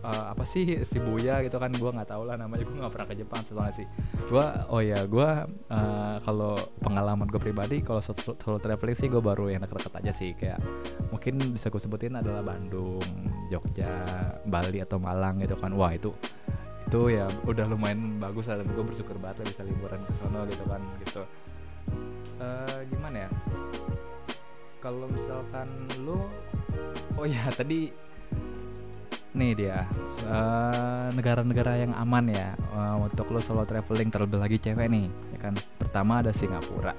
uh, 0.00 0.24
apa 0.32 0.44
sih 0.46 0.82
Shibuya 0.84 1.44
gitu 1.44 1.56
kan 1.60 1.72
gue 1.72 1.90
nggak 1.90 2.10
tahu 2.10 2.24
lah 2.28 2.36
namanya 2.38 2.64
gue 2.64 2.76
nggak 2.76 2.92
pernah 2.92 3.08
ke 3.08 3.14
Jepang 3.18 3.40
soalnya 3.44 3.74
sih. 3.74 3.86
Gue 4.28 4.44
oh 4.70 4.80
ya 4.80 5.04
gue 5.04 5.30
uh, 5.70 6.16
kalau 6.22 6.56
pengalaman 6.80 7.28
gue 7.28 7.40
pribadi 7.40 7.84
kalau 7.84 8.00
solo, 8.00 8.36
solo 8.38 8.58
traveling 8.58 8.96
sih 8.96 9.08
gue 9.12 9.20
baru 9.20 9.52
yang 9.52 9.60
deket-deket 9.64 9.94
aja 10.00 10.12
sih 10.12 10.30
kayak 10.34 10.60
mungkin 11.12 11.54
bisa 11.54 11.68
gue 11.68 11.80
sebutin 11.80 12.16
adalah 12.16 12.40
Bandung 12.40 13.02
Jogja 13.52 14.06
Bali 14.46 14.78
atau 14.80 14.96
Malang 14.96 15.42
gitu 15.42 15.54
kan. 15.58 15.74
Wah 15.76 15.92
itu 15.92 16.14
itu 16.90 17.14
ya 17.14 17.30
udah 17.46 17.70
lumayan 17.70 18.18
bagus 18.18 18.50
lah 18.50 18.58
dan 18.58 18.66
gue 18.66 18.82
bersyukur 18.82 19.14
banget 19.22 19.46
lah 19.46 19.46
bisa 19.46 19.62
liburan 19.62 20.02
ke 20.02 20.12
sana 20.18 20.42
gitu 20.48 20.64
kan 20.66 20.82
gitu. 21.06 21.22
Uh, 22.40 22.80
gimana 22.88 23.28
ya 23.28 23.30
kalau 24.80 25.06
misalkan 25.12 25.68
lu 26.00 26.24
oh 27.20 27.26
ya 27.28 27.52
tadi 27.58 27.92
nih 29.30 29.54
dia 29.54 29.86
negara 30.26 31.14
negara-negara 31.14 31.72
yang 31.86 31.92
aman 31.94 32.34
ya 32.34 32.50
uh, 32.74 32.98
untuk 32.98 33.30
lo 33.30 33.38
solo 33.38 33.62
traveling 33.62 34.10
terlebih 34.10 34.42
lagi 34.42 34.58
cewek 34.58 34.90
nih 34.90 35.06
ya 35.36 35.38
kan? 35.38 35.54
Pertama 35.78 36.18
ada 36.18 36.34
Singapura 36.34 36.90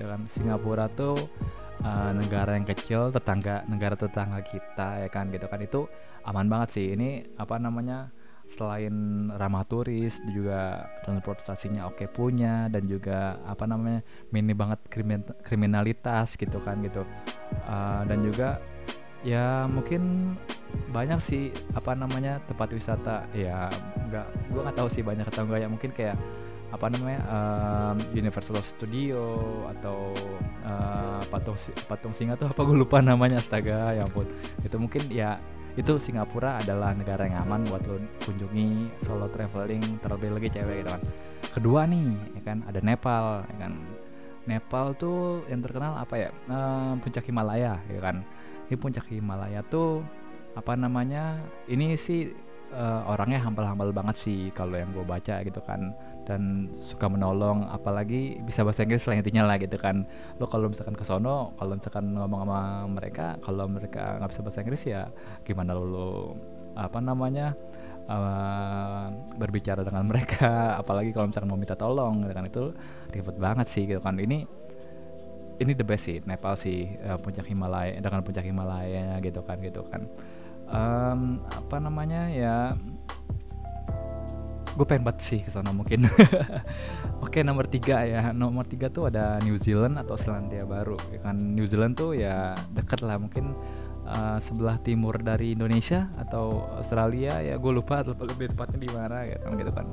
ya 0.00 0.08
kan? 0.08 0.24
Singapura 0.32 0.88
tuh 0.88 1.28
uh, 1.84 2.12
negara 2.16 2.56
yang 2.56 2.64
kecil 2.64 3.12
tetangga 3.12 3.68
negara 3.68 4.00
tetangga 4.00 4.40
kita 4.40 5.04
ya 5.04 5.08
kan? 5.12 5.28
Gitu 5.28 5.44
kan? 5.44 5.60
Itu 5.60 5.92
aman 6.24 6.48
banget 6.48 6.68
sih. 6.80 6.86
Ini 6.96 7.36
apa 7.36 7.60
namanya 7.60 8.08
selain 8.48 9.28
ramah 9.36 9.68
turis 9.68 10.16
juga 10.32 10.88
transportasinya 11.04 11.84
oke 11.84 12.08
punya 12.08 12.72
dan 12.72 12.88
juga 12.88 13.36
apa 13.44 13.68
namanya 13.68 14.00
mini 14.32 14.56
banget 14.56 14.80
krimin 14.88 15.20
kriminalitas 15.44 16.34
gitu 16.40 16.56
kan 16.64 16.80
gitu. 16.80 17.04
Uh, 17.68 18.02
dan 18.08 18.24
juga 18.24 18.56
ya 19.20 19.68
mungkin 19.68 20.32
banyak 20.88 21.20
sih 21.20 21.52
apa 21.76 21.92
namanya 21.92 22.40
tempat 22.48 22.72
wisata. 22.72 23.28
Ya 23.36 23.68
nggak 24.08 24.26
gue 24.48 24.60
nggak 24.64 24.76
tahu 24.80 24.88
sih 24.88 25.04
banyak 25.04 25.28
atau 25.28 25.44
enggak 25.44 25.60
ya. 25.62 25.68
Mungkin 25.68 25.90
kayak 25.92 26.16
apa 26.68 26.86
namanya 26.92 27.20
um, 27.32 27.96
Universal 28.12 28.60
Studio 28.60 29.32
atau 29.72 30.12
uh, 30.68 31.20
patung 31.32 31.56
patung 31.88 32.12
singa 32.12 32.36
tuh 32.36 32.52
apa 32.52 32.60
gue 32.60 32.76
lupa 32.76 33.00
namanya 33.04 33.40
astaga 33.40 33.92
ya 33.92 34.04
ampun. 34.08 34.24
Itu 34.64 34.80
mungkin 34.80 35.04
ya 35.12 35.36
itu 35.78 35.94
Singapura 36.02 36.58
adalah 36.58 36.90
negara 36.90 37.30
yang 37.30 37.46
aman 37.46 37.62
buat 37.70 37.86
lo 37.86 38.02
kunjungi 38.26 38.98
solo 38.98 39.30
traveling 39.30 40.02
terlebih 40.02 40.34
lagi 40.34 40.50
cewek 40.50 40.82
gitu 40.82 40.90
kan. 40.90 41.02
Kedua 41.54 41.80
nih 41.86 42.18
ya 42.34 42.42
kan 42.42 42.58
ada 42.66 42.80
Nepal 42.82 43.46
ya 43.46 43.56
kan. 43.62 43.72
Nepal 44.48 44.96
tuh 44.98 45.46
yang 45.46 45.62
terkenal 45.62 45.94
apa 46.02 46.14
ya? 46.18 46.30
Ehm, 46.50 46.98
puncak 46.98 47.22
Himalaya 47.30 47.78
ya 47.86 48.00
kan. 48.02 48.26
Ini 48.66 48.74
puncak 48.74 49.06
Himalaya 49.06 49.62
tuh 49.62 50.02
apa 50.58 50.74
namanya 50.74 51.38
ini 51.70 51.94
sih 51.94 52.34
uh, 52.74 53.06
orangnya 53.06 53.38
hambal-hambal 53.46 53.94
banget 53.94 54.16
sih 54.18 54.50
kalau 54.50 54.74
yang 54.74 54.90
gue 54.90 55.06
baca 55.06 55.46
gitu 55.46 55.60
kan 55.62 55.94
dan 56.28 56.68
suka 56.84 57.08
menolong 57.08 57.64
apalagi 57.72 58.36
bisa 58.44 58.60
bahasa 58.60 58.84
Inggris 58.84 59.08
lah 59.08 59.16
intinya 59.16 59.48
lah 59.48 59.56
gitu 59.56 59.80
kan. 59.80 60.04
Lo 60.36 60.44
kalau 60.44 60.68
misalkan 60.68 60.92
ke 60.92 61.02
sono 61.08 61.56
kalau 61.56 61.72
misalkan 61.72 62.12
ngomong 62.12 62.44
sama 62.44 62.60
mereka 62.84 63.40
kalau 63.40 63.64
mereka 63.64 64.20
nggak 64.20 64.28
bisa 64.28 64.40
bahasa 64.44 64.58
Inggris 64.60 64.82
ya 64.84 65.08
gimana 65.48 65.72
lo, 65.72 65.84
lo 65.88 66.08
apa 66.76 67.00
namanya 67.00 67.56
uh, 68.12 69.08
berbicara 69.40 69.80
dengan 69.80 70.04
mereka? 70.12 70.76
Apalagi 70.76 71.16
kalau 71.16 71.32
misalkan 71.32 71.48
mau 71.48 71.56
minta 71.56 71.74
tolong 71.74 72.28
gitu 72.28 72.34
kan 72.36 72.44
itu 72.44 72.64
ribet 73.08 73.36
banget 73.40 73.66
sih 73.72 73.88
gitu 73.88 74.04
kan. 74.04 74.20
Ini 74.20 74.44
ini 75.58 75.72
the 75.74 75.82
best 75.82 76.06
sih 76.06 76.20
Nepal 76.22 76.54
sih 76.54 76.86
uh, 77.08 77.18
puncak 77.18 77.48
Himalaya 77.48 77.96
dengan 77.98 78.20
puncak 78.20 78.44
Himalaya 78.44 79.16
gitu 79.24 79.40
kan 79.42 79.56
gitu 79.64 79.80
kan. 79.88 80.04
Um, 80.68 81.40
apa 81.48 81.80
namanya 81.80 82.28
ya 82.28 82.76
gue 84.78 84.86
pengen 84.86 85.10
banget 85.10 85.20
sih 85.26 85.40
ke 85.42 85.50
sana 85.50 85.74
mungkin. 85.74 86.06
Oke 87.24 87.42
nomor 87.42 87.66
tiga 87.66 88.06
ya. 88.06 88.30
Nomor 88.30 88.62
tiga 88.62 88.86
tuh 88.86 89.10
ada 89.10 89.42
New 89.42 89.58
Zealand 89.58 89.98
atau 89.98 90.14
Selandia 90.14 90.62
Baru. 90.62 90.94
Ya 91.10 91.18
kan 91.18 91.34
New 91.34 91.66
Zealand 91.66 91.98
tuh 91.98 92.14
ya 92.14 92.54
deket 92.70 93.02
lah 93.02 93.18
mungkin 93.18 93.58
uh, 94.06 94.38
sebelah 94.38 94.78
timur 94.78 95.18
dari 95.18 95.58
Indonesia 95.58 96.06
atau 96.14 96.70
Australia. 96.78 97.42
Ya 97.42 97.58
gue 97.58 97.72
lupa 97.74 98.06
lebih 98.30 98.54
tepatnya 98.54 98.78
di 98.78 98.90
mana 98.94 99.26
ya 99.26 99.42
kan 99.42 99.58
gitu 99.58 99.72
kan. 99.74 99.86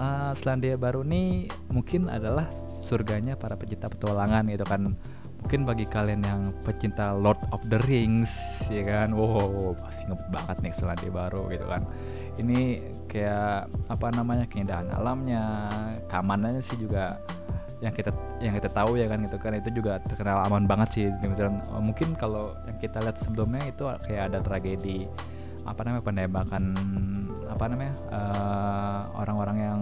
Uh, 0.00 0.32
Selandia 0.32 0.80
Baru 0.80 1.04
nih 1.04 1.52
mungkin 1.68 2.08
adalah 2.08 2.48
surganya 2.88 3.36
para 3.36 3.60
pecinta 3.60 3.92
petualangan 3.92 4.48
gitu 4.48 4.64
kan. 4.64 4.96
Mungkin 5.44 5.68
bagi 5.68 5.84
kalian 5.84 6.24
yang 6.24 6.40
pecinta 6.64 7.12
Lord 7.12 7.36
of 7.52 7.60
the 7.68 7.76
Rings 7.84 8.32
ya 8.72 8.88
kan. 8.88 9.12
Wow 9.12 9.76
pasti 9.76 10.08
banget 10.08 10.64
nih 10.64 10.72
Selandia 10.72 11.12
Baru 11.12 11.52
gitu 11.52 11.68
kan. 11.68 11.84
Ini 12.40 12.80
kayak 13.14 13.70
apa 13.86 14.06
namanya 14.10 14.42
keindahan 14.50 14.90
alamnya 14.90 15.70
keamanannya 16.10 16.58
sih 16.58 16.74
juga 16.74 17.22
yang 17.78 17.94
kita 17.94 18.10
yang 18.42 18.54
kita 18.58 18.66
tahu 18.74 18.98
ya 18.98 19.06
kan 19.06 19.22
gitu 19.22 19.38
kan 19.38 19.54
itu 19.54 19.70
juga 19.70 20.02
terkenal 20.02 20.42
aman 20.50 20.66
banget 20.66 20.88
sih 20.90 21.06
misalnya 21.22 21.62
mungkin 21.78 22.18
kalau 22.18 22.58
yang 22.66 22.74
kita 22.82 22.98
lihat 22.98 23.22
sebelumnya 23.22 23.62
itu 23.70 23.86
kayak 24.02 24.34
ada 24.34 24.38
tragedi 24.42 25.06
apa 25.62 25.80
namanya 25.86 26.02
penembakan 26.02 26.64
apa 27.46 27.64
namanya 27.70 27.94
eh, 28.10 29.00
orang-orang 29.14 29.56
uh, 29.56 29.64
yang 29.64 29.80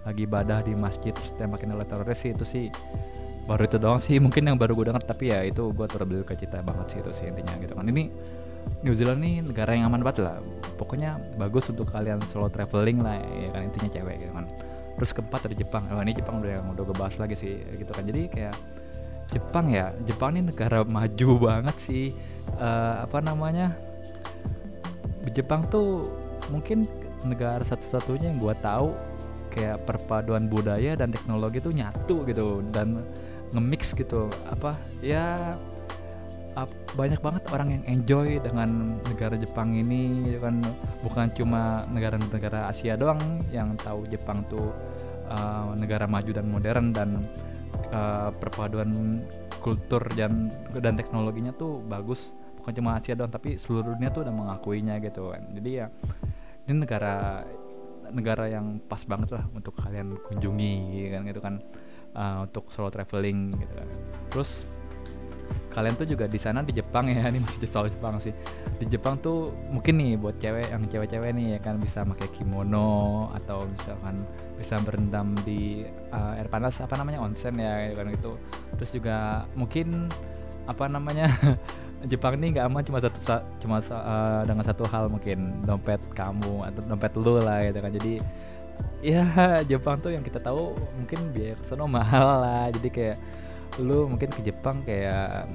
lagi 0.00 0.24
ibadah 0.24 0.58
di 0.64 0.72
masjid 0.72 1.12
tembakin 1.36 1.76
oleh 1.76 1.84
teroris 1.84 2.16
sih 2.16 2.32
itu 2.32 2.44
sih 2.48 2.64
baru 3.44 3.66
itu 3.66 3.76
doang 3.76 4.00
sih 4.00 4.16
mungkin 4.22 4.48
yang 4.48 4.56
baru 4.56 4.72
gue 4.72 4.88
dengar 4.88 5.04
tapi 5.04 5.34
ya 5.34 5.44
itu 5.44 5.74
gue 5.74 5.86
terlebih 5.90 6.24
kecita 6.24 6.64
banget 6.64 6.86
sih 6.96 6.98
itu 7.02 7.10
sih 7.12 7.26
intinya 7.28 7.52
gitu 7.58 7.74
kan. 7.74 7.84
Ini 7.84 8.04
New 8.86 8.94
Zealand 8.94 9.20
nih 9.20 9.42
negara 9.44 9.74
yang 9.74 9.90
aman 9.90 10.00
banget 10.06 10.24
lah 10.24 10.38
pokoknya 10.80 11.20
bagus 11.36 11.68
untuk 11.68 11.92
kalian 11.92 12.16
solo 12.32 12.48
traveling 12.48 13.04
lah 13.04 13.20
ya 13.20 13.52
kan 13.52 13.68
intinya 13.68 13.90
cewek 13.92 14.16
gitu 14.24 14.32
kan. 14.32 14.48
Terus 14.96 15.10
keempat 15.12 15.40
ada 15.44 15.56
Jepang. 15.56 15.84
Oh 15.92 16.00
ini 16.00 16.16
Jepang 16.16 16.40
udah 16.40 16.64
udah 16.64 16.84
gue 16.88 16.96
bahas 16.96 17.20
lagi 17.20 17.36
sih 17.36 17.60
gitu 17.76 17.92
kan. 17.92 18.08
Jadi 18.08 18.32
kayak 18.32 18.56
Jepang 19.30 19.68
ya 19.68 19.92
Jepang 20.08 20.32
ini 20.32 20.48
negara 20.48 20.80
maju 20.96 21.30
banget 21.36 21.76
sih. 21.76 22.16
Uh, 22.56 23.04
apa 23.04 23.20
namanya? 23.20 23.76
Jepang 25.36 25.68
tuh 25.68 26.08
mungkin 26.48 26.88
negara 27.28 27.60
satu-satunya 27.60 28.32
yang 28.32 28.40
gue 28.40 28.54
tahu 28.64 28.96
kayak 29.52 29.84
perpaduan 29.84 30.48
budaya 30.48 30.96
dan 30.96 31.12
teknologi 31.12 31.60
tuh 31.60 31.76
nyatu 31.76 32.24
gitu 32.24 32.64
dan 32.72 33.04
nge-mix 33.52 33.92
gitu. 33.92 34.32
Apa? 34.48 34.78
Ya 35.04 35.54
banyak 36.98 37.20
banget 37.22 37.42
orang 37.54 37.68
yang 37.78 37.84
enjoy 37.86 38.42
dengan 38.42 38.98
negara 39.06 39.38
Jepang 39.38 39.72
ini 39.74 40.34
ya 40.34 40.38
kan. 40.42 40.60
Bukan 41.00 41.26
cuma 41.34 41.86
negara-negara 41.88 42.68
Asia 42.68 42.98
doang 42.98 43.46
yang 43.54 43.78
tahu 43.78 44.04
Jepang 44.10 44.44
tuh 44.50 44.74
uh, 45.30 45.72
negara 45.78 46.04
maju 46.10 46.30
dan 46.30 46.46
modern 46.50 46.86
dan 46.90 47.22
uh, 47.94 48.34
perpaduan 48.34 49.22
kultur 49.62 50.02
dan 50.16 50.50
dan 50.74 50.98
teknologinya 50.98 51.54
tuh 51.54 51.80
bagus. 51.86 52.34
Bukan 52.60 52.72
cuma 52.76 52.98
Asia 52.98 53.16
doang 53.16 53.32
tapi 53.32 53.56
seluruh 53.56 53.96
dunia 53.96 54.10
tuh 54.12 54.26
udah 54.26 54.34
mengakuinya 54.34 54.98
gitu 55.00 55.32
kan. 55.32 55.42
Jadi 55.54 55.70
ya 55.70 55.86
ini 56.68 56.82
negara 56.82 57.46
negara 58.10 58.50
yang 58.50 58.82
pas 58.90 59.06
banget 59.06 59.38
lah 59.38 59.46
untuk 59.54 59.78
kalian 59.78 60.18
kunjungi 60.26 61.14
kan 61.14 61.22
gitu 61.24 61.40
kan. 61.40 61.56
Uh, 62.10 62.42
untuk 62.42 62.66
solo 62.74 62.90
traveling 62.90 63.54
gitu 63.54 63.70
kan. 63.70 63.88
Terus 64.34 64.66
kalian 65.70 65.94
tuh 65.94 66.06
juga 66.06 66.26
di 66.26 66.36
sana 66.36 66.66
di 66.66 66.74
Jepang 66.74 67.06
ya 67.06 67.26
ini 67.30 67.38
masih 67.38 67.66
soal 67.70 67.86
Jepang 67.86 68.18
sih. 68.18 68.34
Di 68.76 68.86
Jepang 68.90 69.18
tuh 69.22 69.54
mungkin 69.70 70.00
nih 70.02 70.18
buat 70.18 70.36
cewek 70.36 70.74
yang 70.74 70.82
cewek-cewek 70.90 71.30
nih 71.36 71.46
ya 71.56 71.58
kan 71.62 71.78
bisa 71.78 72.02
pakai 72.02 72.28
kimono 72.34 73.30
atau 73.38 73.64
misalkan 73.70 74.22
bisa 74.58 74.76
berendam 74.82 75.32
di 75.46 75.86
uh, 76.12 76.36
air 76.36 76.50
panas 76.50 76.82
apa 76.82 76.98
namanya 76.98 77.24
onsen 77.24 77.56
ya 77.56 77.96
kan 77.96 78.12
itu 78.12 78.36
terus 78.76 78.90
juga 78.92 79.48
mungkin 79.56 80.10
apa 80.68 80.84
namanya 80.90 81.30
Jepang 82.10 82.40
ini 82.40 82.56
nggak 82.56 82.64
aman 82.64 82.80
cuma 82.80 82.96
satu 82.96 83.20
cuma 83.60 83.76
uh, 83.76 84.40
dengan 84.48 84.64
satu 84.64 84.88
hal 84.88 85.12
mungkin 85.12 85.60
dompet 85.68 86.00
kamu 86.16 86.64
atau 86.72 86.80
dompet 86.88 87.12
lu 87.20 87.36
lah 87.36 87.60
gitu 87.68 87.78
kan. 87.78 87.92
Jadi 87.92 88.12
ya 89.04 89.24
Jepang 89.70 90.00
tuh 90.00 90.16
yang 90.16 90.24
kita 90.24 90.40
tahu 90.40 90.72
mungkin 90.96 91.28
biaya 91.36 91.54
ke 91.60 91.64
sana 91.68 91.84
mahal 91.84 92.40
lah. 92.40 92.72
Jadi 92.72 92.88
kayak 92.88 93.16
lu 93.80 94.06
mungkin 94.06 94.30
ke 94.30 94.40
Jepang 94.44 94.84
kayak 94.84 95.48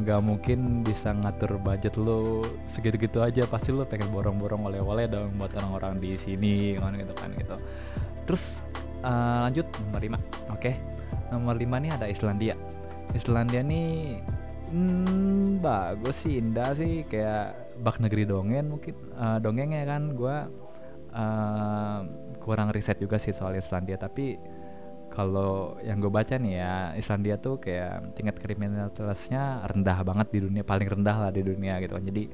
nggak 0.00 0.20
uh, 0.20 0.24
mungkin 0.24 0.80
bisa 0.80 1.12
ngatur 1.12 1.60
budget 1.60 2.00
lu 2.00 2.46
segitu-gitu 2.64 3.20
aja. 3.20 3.44
Pasti 3.44 3.74
lu 3.74 3.84
pengen 3.84 4.08
borong-borong 4.08 4.64
oleh-oleh 4.72 5.04
dong 5.10 5.36
buat 5.36 5.52
orang-orang 5.58 6.00
di 6.00 6.16
sini 6.16 6.78
kan 6.80 6.96
gitu 6.96 7.12
kan 7.12 7.30
gitu. 7.36 7.56
Terus 8.24 8.64
uh, 9.04 9.48
lanjut 9.48 9.66
nomor 9.88 10.00
5 10.00 10.08
oke 10.08 10.20
okay. 10.54 10.74
nomor 11.28 11.54
5 11.58 11.68
nih 11.68 11.90
ada 11.92 12.06
Islandia. 12.08 12.54
Islandia 13.12 13.60
nih 13.60 14.20
hmm, 14.72 15.60
bagus 15.60 16.24
sih 16.24 16.40
indah 16.40 16.72
sih 16.72 17.04
kayak 17.08 17.76
bak 17.84 18.00
negeri 18.00 18.24
dongeng 18.24 18.72
mungkin 18.72 18.94
uh, 19.16 19.36
dongengnya 19.42 19.84
kan. 19.84 20.16
Gue 20.16 20.36
uh, 21.12 21.98
kurang 22.40 22.72
riset 22.72 22.96
juga 22.96 23.20
sih 23.20 23.36
soal 23.36 23.60
Islandia 23.60 24.00
tapi 24.00 24.40
kalau 25.18 25.74
yang 25.82 25.98
gue 25.98 26.14
baca 26.14 26.38
nih 26.38 26.62
ya 26.62 26.94
Islandia 26.94 27.42
tuh 27.42 27.58
kayak 27.58 28.14
tingkat 28.14 28.38
kriminalitasnya 28.38 29.66
rendah 29.66 29.98
banget 30.06 30.30
di 30.30 30.38
dunia 30.46 30.62
paling 30.62 30.86
rendah 30.86 31.26
lah 31.26 31.30
di 31.34 31.42
dunia 31.42 31.82
gitu 31.82 31.98
kan. 31.98 32.04
Jadi 32.06 32.30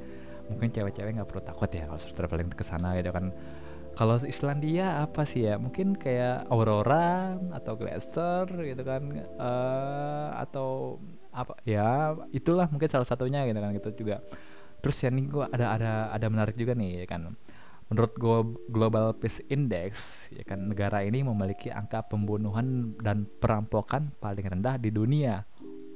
mungkin 0.52 0.68
cewek-cewek 0.68 1.16
nggak 1.16 1.24
perlu 1.24 1.40
takut 1.48 1.72
ya 1.72 1.88
kalau 1.88 2.12
traveling 2.12 2.52
ke 2.52 2.60
sana 2.60 2.92
gitu 3.00 3.08
kan. 3.08 3.32
Kalau 3.96 4.20
Islandia 4.20 5.00
apa 5.00 5.24
sih 5.24 5.48
ya? 5.48 5.56
Mungkin 5.56 5.96
kayak 5.96 6.52
aurora 6.52 7.40
atau 7.56 7.72
glacier 7.80 8.44
gitu 8.52 8.82
kan 8.84 9.02
uh, 9.40 10.36
atau 10.44 11.00
apa 11.32 11.56
ya 11.64 12.12
itulah 12.36 12.68
mungkin 12.68 12.92
salah 12.92 13.08
satunya 13.08 13.48
gitu 13.48 13.64
kan 13.64 13.72
gitu 13.72 13.88
juga. 14.04 14.20
Terus 14.84 15.00
ya 15.00 15.08
nih 15.08 15.24
gue 15.32 15.44
ada 15.48 15.66
ada 15.72 15.92
ada 16.12 16.26
menarik 16.28 16.52
juga 16.52 16.76
nih 16.76 17.08
kan 17.08 17.32
menurut 17.92 18.12
Global 18.68 19.12
Peace 19.20 19.44
Index 19.52 20.26
ya 20.32 20.44
kan 20.44 20.72
negara 20.72 21.04
ini 21.04 21.20
memiliki 21.20 21.68
angka 21.68 22.06
pembunuhan 22.08 22.96
dan 23.00 23.28
perampokan 23.28 24.12
paling 24.18 24.46
rendah 24.46 24.80
di 24.80 24.88
dunia. 24.88 25.44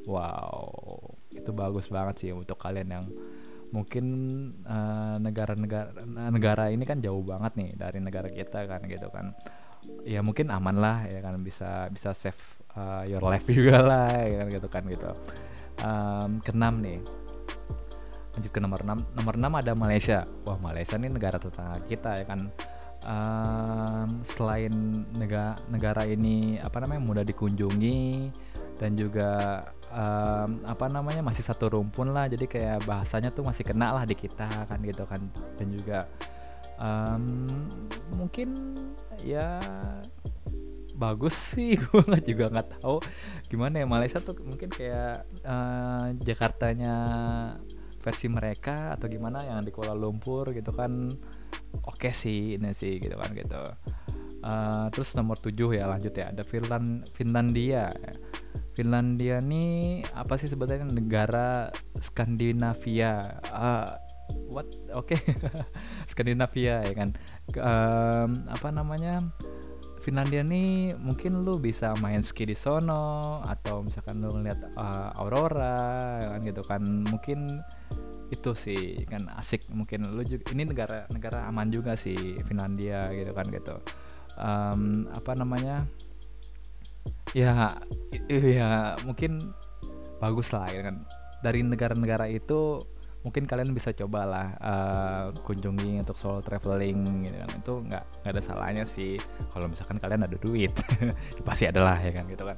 Wow 0.09 1.19
itu 1.33 1.51
bagus 1.53 1.87
banget 1.89 2.15
sih 2.25 2.31
untuk 2.33 2.57
kalian 2.57 2.89
yang 2.89 3.05
mungkin 3.69 4.05
negara-negara 5.21 5.93
uh, 5.93 6.31
negara 6.33 6.73
ini 6.73 6.89
kan 6.89 7.05
jauh 7.05 7.21
banget 7.21 7.53
nih 7.61 7.71
dari 7.77 7.99
negara 8.01 8.29
kita 8.33 8.65
kan 8.65 8.81
gitu 8.89 9.13
kan. 9.13 9.37
Ya 10.09 10.25
mungkin 10.25 10.49
aman 10.49 10.77
lah 10.81 11.05
ya 11.07 11.21
kan 11.21 11.37
bisa 11.45 11.87
bisa 11.93 12.17
save 12.17 12.41
uh, 12.75 13.05
your 13.05 13.21
life 13.21 13.45
juga 13.57 13.85
lah 13.85 14.25
ya 14.25 14.45
kan 14.45 14.49
gitu 14.49 14.69
kan 14.73 14.83
gitu. 14.89 15.11
Um, 15.79 16.31
keenam 16.43 16.83
nih 16.83 16.99
lanjut 18.39 18.55
ke 18.55 18.63
nomor 18.63 18.87
6 18.87 19.19
nomor 19.19 19.35
6 19.35 19.51
ada 19.67 19.73
Malaysia. 19.75 20.19
Wah 20.47 20.55
Malaysia 20.63 20.95
ini 20.95 21.11
negara 21.11 21.43
tetangga 21.43 21.83
kita 21.91 22.23
ya 22.23 22.25
kan. 22.25 22.41
Um, 22.99 24.23
selain 24.27 24.71
negara 25.19 25.59
negara 25.67 26.03
ini 26.07 26.59
apa 26.63 26.83
namanya 26.83 27.03
mudah 27.03 27.25
dikunjungi 27.27 28.31
dan 28.79 28.95
juga 28.95 29.63
um, 29.91 30.63
apa 30.67 30.87
namanya 30.87 31.19
masih 31.27 31.43
satu 31.43 31.75
rumpun 31.75 32.15
lah. 32.15 32.31
Jadi 32.31 32.47
kayak 32.47 32.87
bahasanya 32.87 33.35
tuh 33.35 33.43
masih 33.43 33.67
kena 33.67 33.91
lah 33.91 34.07
di 34.07 34.15
kita 34.15 34.47
kan 34.71 34.79
gitu 34.87 35.03
kan. 35.03 35.27
Dan 35.59 35.75
juga 35.75 36.07
um, 36.79 37.51
mungkin 38.15 38.79
ya 39.27 39.59
bagus 40.95 41.35
sih. 41.59 41.75
Gue 41.75 42.07
nggak 42.07 42.23
juga 42.23 42.45
nggak 42.55 42.69
tahu 42.79 43.03
gimana 43.51 43.83
ya. 43.83 43.87
Malaysia 43.91 44.23
tuh 44.23 44.39
mungkin 44.47 44.71
kayak 44.71 45.27
uh, 45.43 46.15
Jakartanya 46.23 46.95
versi 47.99 48.27
mereka 48.31 48.95
atau 48.95 49.11
gimana 49.11 49.43
yang 49.43 49.61
di 49.67 49.75
Kuala 49.75 49.93
Lumpur 49.93 50.55
gitu 50.55 50.71
kan 50.71 51.11
oke 51.83 51.99
okay 51.99 52.15
sih 52.15 52.55
ini 52.57 52.71
sih 52.73 53.03
gitu 53.03 53.19
kan 53.19 53.31
gitu. 53.35 53.63
Uh, 54.39 54.87
terus 54.95 55.19
nomor 55.19 55.35
7 55.35 55.55
ya 55.75 55.91
lanjut 55.91 56.15
ya. 56.15 56.31
Ada 56.31 56.47
Finland 56.47 57.11
Finlandia. 57.11 57.91
Finlandia 58.79 59.43
ini 59.43 59.99
apa 60.15 60.39
sih 60.39 60.47
sebenarnya 60.47 60.87
negara 60.87 61.75
Skandinavia? 61.99 63.43
Uh, 63.51 63.91
what? 64.47 64.71
Oke. 64.95 65.19
Okay. 65.19 65.21
Skandinavia 66.11 66.87
ya 66.87 66.95
kan. 66.95 67.11
Um, 67.59 68.47
apa 68.47 68.71
namanya 68.71 69.27
Finlandia 70.09 70.41
nih 70.41 70.97
mungkin 70.97 71.45
lu 71.45 71.61
bisa 71.61 71.93
main 72.01 72.25
ski 72.25 72.49
di 72.49 72.57
sono 72.57 73.45
atau 73.45 73.85
misalkan 73.85 74.25
lu 74.25 74.41
ngeliat 74.41 74.73
uh, 74.73 75.13
aurora 75.21 76.17
kan 76.33 76.41
gitu 76.41 76.65
kan. 76.65 76.81
Mungkin 76.81 77.61
itu 78.33 78.57
sih 78.57 79.05
kan 79.05 79.29
asik. 79.37 79.69
Mungkin 79.69 80.09
lu 80.17 80.25
juga 80.25 80.49
ini 80.57 80.65
negara 80.65 81.05
negara 81.13 81.45
aman 81.53 81.69
juga 81.69 81.93
sih 81.93 82.41
Finlandia 82.49 83.13
gitu 83.13 83.37
kan 83.37 83.53
gitu. 83.53 83.77
Um, 84.41 85.13
apa 85.13 85.37
namanya? 85.37 85.85
Ya 87.37 87.77
ya 88.33 88.97
mungkin 89.05 89.45
bagus 90.25 90.57
lah 90.57 90.73
gitu 90.73 90.89
kan. 90.89 91.05
Dari 91.45 91.61
negara-negara 91.61 92.33
itu 92.33 92.81
mungkin 93.29 93.45
kalian 93.45 93.77
bisa 93.77 93.93
cobalah 93.93 94.57
uh, 94.57 95.27
kunjungi 95.45 96.01
untuk 96.01 96.17
solo 96.17 96.41
traveling 96.41 97.29
gitu 97.29 97.37
kan. 97.37 97.51
Itu 97.61 97.73
nggak 97.85 98.05
nggak 98.25 98.33
ada 98.33 98.41
salahnya 98.41 98.85
sih. 98.89 99.21
Kalau 99.53 99.69
misalkan 99.69 100.01
kalian 100.01 100.25
ada 100.25 100.41
duit 100.41 100.73
pasti 101.47 101.69
adalah 101.69 102.01
ya 102.01 102.17
kan 102.17 102.25
gitu 102.25 102.49
kan. 102.49 102.57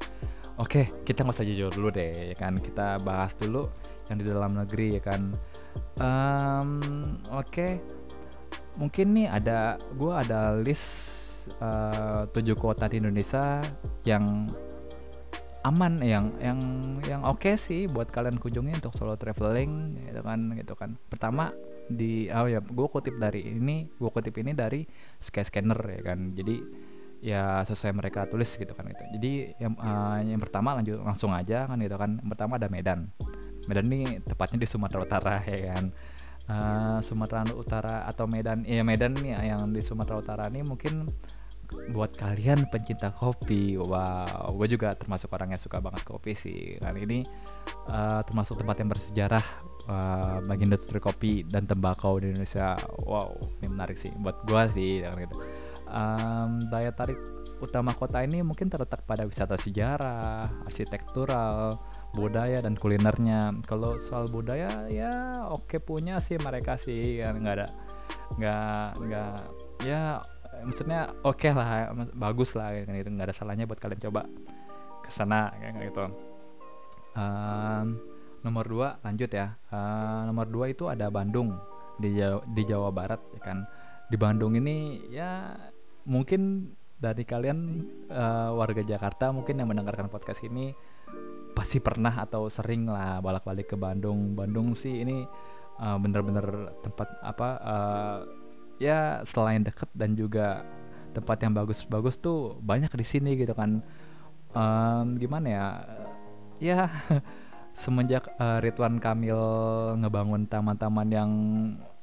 Oke 0.62 1.02
kita 1.02 1.26
nggak 1.26 1.34
usah 1.34 1.48
jujur 1.50 1.74
dulu 1.74 1.90
deh 1.90 2.30
ya 2.30 2.36
kan. 2.38 2.54
Kita 2.54 3.02
bahas 3.02 3.34
dulu 3.34 3.66
yang 4.06 4.22
di 4.22 4.24
dalam 4.30 4.54
negeri 4.54 4.94
ya 4.94 5.02
kan. 5.02 5.34
Um, 5.98 6.70
oke. 7.34 7.82
Mungkin 8.78 9.06
nih 9.18 9.26
ada 9.26 9.74
gue 9.98 10.12
ada 10.14 10.54
list 10.54 10.86
uh, 11.58 12.30
tujuh 12.30 12.54
kota 12.54 12.86
di 12.86 13.02
Indonesia 13.02 13.58
yang 14.06 14.46
aman 15.60 16.00
yang 16.00 16.32
yang 16.40 16.58
yang 17.04 17.20
oke 17.20 17.44
okay 17.44 17.54
sih 17.60 17.84
buat 17.84 18.08
kalian 18.08 18.40
kunjungi 18.40 18.80
untuk 18.80 18.96
solo 18.96 19.16
traveling 19.20 20.00
gitu 20.08 20.20
kan 20.24 20.40
gitu 20.56 20.72
kan. 20.72 20.96
Pertama 21.12 21.52
di 21.90 22.32
oh 22.32 22.48
ya 22.48 22.64
gue 22.64 22.88
kutip 22.88 23.20
dari 23.20 23.44
ini 23.44 23.84
gue 23.92 24.10
kutip 24.10 24.32
ini 24.40 24.56
dari 24.56 24.88
Skyscanner 25.20 25.76
ya 25.76 26.00
kan. 26.00 26.32
Jadi 26.32 26.56
ya 27.20 27.60
sesuai 27.68 27.92
mereka 27.92 28.24
tulis 28.24 28.48
gitu 28.56 28.72
kan 28.72 28.88
gitu. 28.88 29.04
Jadi 29.20 29.32
yang 29.60 29.76
uh, 29.76 30.24
yang 30.24 30.40
pertama 30.40 30.80
lanjut 30.80 30.96
langsung 31.04 31.36
aja 31.36 31.68
kan 31.68 31.76
gitu 31.76 31.96
kan. 32.00 32.16
Yang 32.16 32.28
pertama 32.32 32.52
ada 32.56 32.68
Medan. 32.72 33.12
Medan 33.68 33.84
ini 33.92 34.16
tepatnya 34.24 34.64
di 34.64 34.68
Sumatera 34.68 35.04
Utara 35.04 35.34
ya 35.50 35.76
kan. 35.76 35.84
Uh, 36.50 36.98
Sumatera 37.04 37.44
Utara 37.52 38.08
atau 38.08 38.24
Medan 38.24 38.64
ya 38.64 38.80
Medan 38.80 39.12
nih 39.12 39.36
yang 39.44 39.68
di 39.70 39.84
Sumatera 39.84 40.16
Utara 40.18 40.44
ini 40.48 40.64
mungkin 40.64 41.04
buat 41.90 42.14
kalian 42.14 42.66
pencinta 42.70 43.10
kopi. 43.14 43.78
Wow 43.78 44.54
gue 44.54 44.76
juga 44.76 44.94
termasuk 44.94 45.30
orang 45.34 45.54
yang 45.54 45.62
suka 45.62 45.78
banget 45.78 46.02
kopi 46.06 46.32
sih. 46.34 46.78
Kali 46.78 47.06
ini 47.06 47.20
uh, 47.90 48.20
termasuk 48.26 48.58
tempat 48.60 48.76
yang 48.82 48.90
bersejarah 48.90 49.46
uh, 49.88 50.38
bagi 50.44 50.66
industri 50.66 50.98
kopi 50.98 51.46
dan 51.46 51.66
tembakau 51.66 52.18
di 52.18 52.30
Indonesia. 52.30 52.76
Wow 53.06 53.38
ini 53.62 53.68
menarik 53.70 53.96
sih 53.98 54.10
buat 54.18 54.42
gue 54.46 54.62
sih 54.74 55.02
gitu. 55.02 55.36
Um, 55.90 56.62
daya 56.70 56.94
tarik 56.94 57.18
utama 57.58 57.90
kota 57.92 58.22
ini 58.22 58.46
mungkin 58.46 58.70
terletak 58.70 59.02
pada 59.04 59.26
wisata 59.26 59.58
sejarah 59.58 60.64
arsitektural 60.64 61.74
budaya 62.14 62.62
dan 62.62 62.78
kulinernya. 62.78 63.54
Kalau 63.66 63.98
soal 63.98 64.30
budaya 64.30 64.86
ya 64.86 65.44
oke 65.50 65.66
okay 65.66 65.80
punya 65.82 66.22
sih 66.22 66.38
mereka 66.38 66.78
sih 66.78 67.18
kan 67.18 67.38
nggak 67.42 67.54
ada 67.58 67.68
nggak 68.38 68.88
nggak 69.02 69.36
ya 69.82 70.22
maksudnya 70.64 71.12
oke 71.24 71.40
okay 71.40 71.52
lah 71.52 71.92
bagus 72.14 72.54
lah 72.54 72.72
kan 72.72 72.94
itu 72.96 73.10
nggak 73.10 73.28
ada 73.30 73.36
salahnya 73.36 73.64
buat 73.68 73.80
kalian 73.80 74.00
coba 74.10 74.26
ke 75.04 75.10
sana 75.10 75.50
kayak 75.58 75.90
gitu. 75.90 76.04
Um, 77.18 77.98
nomor 78.46 78.64
dua 78.64 78.88
lanjut 79.02 79.30
ya. 79.32 79.58
Uh, 79.68 80.30
nomor 80.30 80.46
dua 80.46 80.70
itu 80.70 80.86
ada 80.86 81.10
Bandung 81.10 81.58
di 82.00 82.16
Jawa, 82.16 82.40
di 82.46 82.62
Jawa 82.64 82.88
Barat 82.94 83.20
ya 83.34 83.40
kan. 83.42 83.66
Di 84.10 84.16
Bandung 84.16 84.56
ini 84.56 85.06
ya 85.10 85.54
mungkin 86.06 86.72
dari 87.00 87.24
kalian 87.24 87.58
uh, 88.12 88.52
warga 88.56 88.84
Jakarta 88.84 89.32
mungkin 89.32 89.56
yang 89.56 89.68
mendengarkan 89.72 90.12
podcast 90.12 90.44
ini 90.44 90.72
pasti 91.56 91.80
pernah 91.80 92.12
atau 92.12 92.46
sering 92.46 92.86
lah 92.88 93.18
balak-balik 93.24 93.72
ke 93.72 93.76
Bandung. 93.76 94.36
Bandung 94.36 94.76
sih 94.76 95.00
ini 95.00 95.24
uh, 95.80 95.96
bener-bener 95.96 96.76
tempat 96.84 97.08
apa 97.24 97.48
uh, 97.60 98.18
ya 98.80 99.20
selain 99.28 99.62
deket 99.62 99.86
dan 99.92 100.16
juga 100.16 100.64
tempat 101.12 101.36
yang 101.44 101.52
bagus-bagus 101.52 102.16
tuh 102.16 102.56
banyak 102.64 102.90
di 102.96 103.06
sini 103.06 103.36
gitu 103.36 103.52
kan. 103.52 103.84
Um, 104.56 105.20
gimana 105.20 105.46
ya? 105.46 105.66
Ya 106.58 106.80
semenjak 107.80 108.26
uh, 108.40 108.58
Ridwan 108.58 108.98
Kamil 108.98 109.38
ngebangun 110.00 110.48
taman-taman 110.50 111.08
yang 111.12 111.30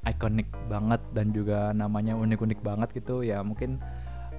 ikonik 0.08 0.48
banget 0.72 1.02
dan 1.12 1.36
juga 1.36 1.76
namanya 1.76 2.16
unik-unik 2.16 2.64
banget 2.64 2.90
gitu 2.96 3.28
ya 3.28 3.44
mungkin 3.44 3.82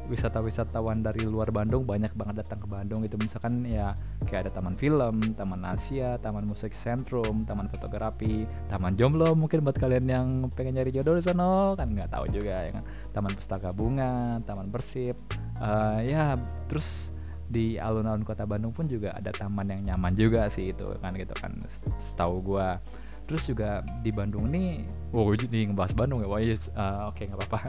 wisata-wisatawan 0.09 1.05
dari 1.05 1.23
luar 1.29 1.53
Bandung 1.53 1.85
banyak 1.85 2.17
banget 2.17 2.43
datang 2.45 2.65
ke 2.65 2.69
Bandung 2.69 3.05
gitu. 3.05 3.21
Misalkan 3.21 3.63
ya 3.69 3.93
kayak 4.25 4.49
ada 4.49 4.51
taman 4.57 4.75
film, 4.75 5.21
taman 5.37 5.63
Asia, 5.69 6.17
taman 6.19 6.49
musik 6.49 6.73
sentrum, 6.73 7.45
taman 7.45 7.69
fotografi, 7.69 8.49
taman 8.73 8.97
jomblo 8.97 9.37
mungkin 9.37 9.63
buat 9.63 9.77
kalian 9.77 10.07
yang 10.09 10.27
pengen 10.57 10.81
nyari 10.81 10.91
jodoh 10.91 11.15
di 11.15 11.23
sana 11.23 11.77
kan 11.77 11.93
nggak 11.93 12.11
tahu 12.11 12.25
juga 12.33 12.65
ya 12.65 12.71
kan. 12.75 12.85
Taman 13.13 13.33
pustaka 13.37 13.71
bunga, 13.71 14.41
taman 14.49 14.73
bersip, 14.73 15.15
uh, 15.61 16.01
ya 16.01 16.35
terus 16.67 17.13
di 17.49 17.81
alun-alun 17.81 18.29
kota 18.29 18.45
Bandung 18.45 18.77
pun 18.77 18.85
juga 18.85 19.17
ada 19.17 19.33
taman 19.33 19.73
yang 19.73 19.95
nyaman 19.95 20.13
juga 20.13 20.53
sih 20.53 20.73
itu 20.73 20.85
kan 21.01 21.13
gitu 21.17 21.33
kan. 21.37 21.53
Setahu 21.97 22.45
gua 22.45 22.81
terus 23.29 23.45
juga 23.45 23.85
di 24.01 24.09
Bandung 24.09 24.49
nih 24.49 24.89
wow 25.13 25.29
jadi 25.37 25.69
ngebahas 25.69 25.93
Bandung 25.93 26.25
ya 26.25 26.29
wah 26.33 26.41
uh, 26.41 26.49
oke 26.49 26.65
okay, 27.13 27.29
nggak 27.29 27.39
apa-apa. 27.45 27.61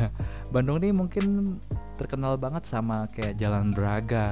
Bandung 0.54 0.82
nih 0.82 0.90
mungkin 0.90 1.56
terkenal 1.94 2.34
banget 2.34 2.66
sama 2.66 3.06
kayak 3.14 3.38
Jalan 3.38 3.70
Braga 3.70 4.26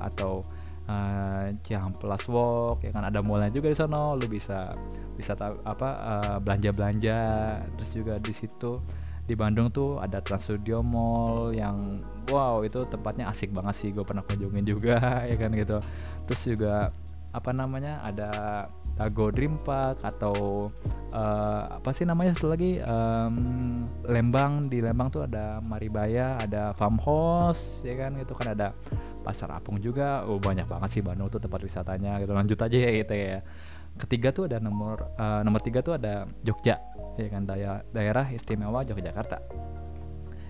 atau 0.00 0.40
uh, 0.88 1.52
Ciamplas 1.60 2.24
Walk 2.32 2.80
ya 2.80 2.96
kan? 2.96 3.04
Ada 3.04 3.20
mallnya 3.20 3.52
juga 3.52 3.68
di 3.68 3.76
sana 3.76 4.16
lu 4.16 4.24
bisa 4.24 4.72
bisa 5.20 5.36
apa 5.68 5.88
uh, 6.00 6.36
belanja 6.40 6.72
belanja 6.72 7.20
terus 7.76 7.90
juga 7.92 8.16
di 8.16 8.32
situ 8.32 8.80
di 9.28 9.38
Bandung 9.38 9.70
tuh 9.70 10.00
ada 10.02 10.18
Trans 10.18 10.48
Studio 10.48 10.82
Mall 10.82 11.54
yang 11.54 12.02
wow 12.32 12.66
itu 12.66 12.82
tempatnya 12.88 13.30
asik 13.30 13.54
banget 13.54 13.78
sih 13.78 13.90
gue 13.94 14.02
pernah 14.02 14.26
kunjungin 14.26 14.66
juga 14.66 14.96
ya 15.30 15.36
kan 15.36 15.52
gitu. 15.52 15.78
Terus 16.26 16.40
juga 16.56 16.90
apa 17.30 17.54
namanya 17.54 18.02
ada 18.02 18.30
Go 19.08 19.32
Dream 19.32 19.56
Park 19.56 20.04
atau 20.04 20.68
uh, 21.16 21.62
apa 21.80 21.88
sih 21.96 22.04
namanya 22.04 22.36
satu 22.36 22.52
lagi? 22.52 22.76
Um, 22.84 23.88
Lembang 24.04 24.68
di 24.68 24.84
Lembang 24.84 25.08
tuh 25.08 25.24
ada 25.24 25.64
Maribaya 25.64 26.36
ada 26.36 26.76
farmhouse 26.76 27.80
ya 27.80 27.96
kan? 27.96 28.12
Gitu 28.20 28.36
kan 28.36 28.52
ada 28.52 28.76
pasar 29.24 29.48
apung 29.56 29.80
juga. 29.80 30.28
Oh 30.28 30.36
banyak 30.36 30.68
banget 30.68 31.00
sih 31.00 31.02
Bandung 31.04 31.32
tuh 31.32 31.40
tempat 31.40 31.64
wisatanya 31.64 32.20
gitu. 32.20 32.36
Lanjut 32.36 32.60
aja 32.60 32.76
ya 32.76 32.90
gitu 32.92 33.14
ya. 33.16 33.40
Ketiga 33.96 34.28
tuh 34.36 34.48
ada 34.52 34.60
nomor 34.60 35.16
uh, 35.16 35.40
nomor 35.40 35.64
tiga 35.64 35.80
tuh 35.80 35.96
ada 35.96 36.28
Jogja 36.44 36.76
ya 37.16 37.28
kan? 37.32 37.48
Daerah 37.48 37.80
daerah 37.94 38.26
istimewa 38.28 38.84
Yogyakarta. 38.84 39.40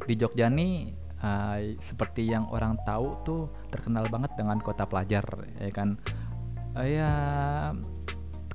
Di 0.07 0.15
Jogja 0.19 0.51
nih 0.51 0.91
uh, 1.23 1.79
seperti 1.79 2.27
yang 2.27 2.51
orang 2.51 2.79
tahu 2.83 3.15
tuh 3.23 3.43
terkenal 3.71 4.11
banget 4.11 4.35
dengan 4.35 4.59
kota 4.59 4.87
pelajar 4.91 5.23
ya 5.63 5.71
kan? 5.71 5.95
Uh, 6.75 6.87
ya 6.87 7.11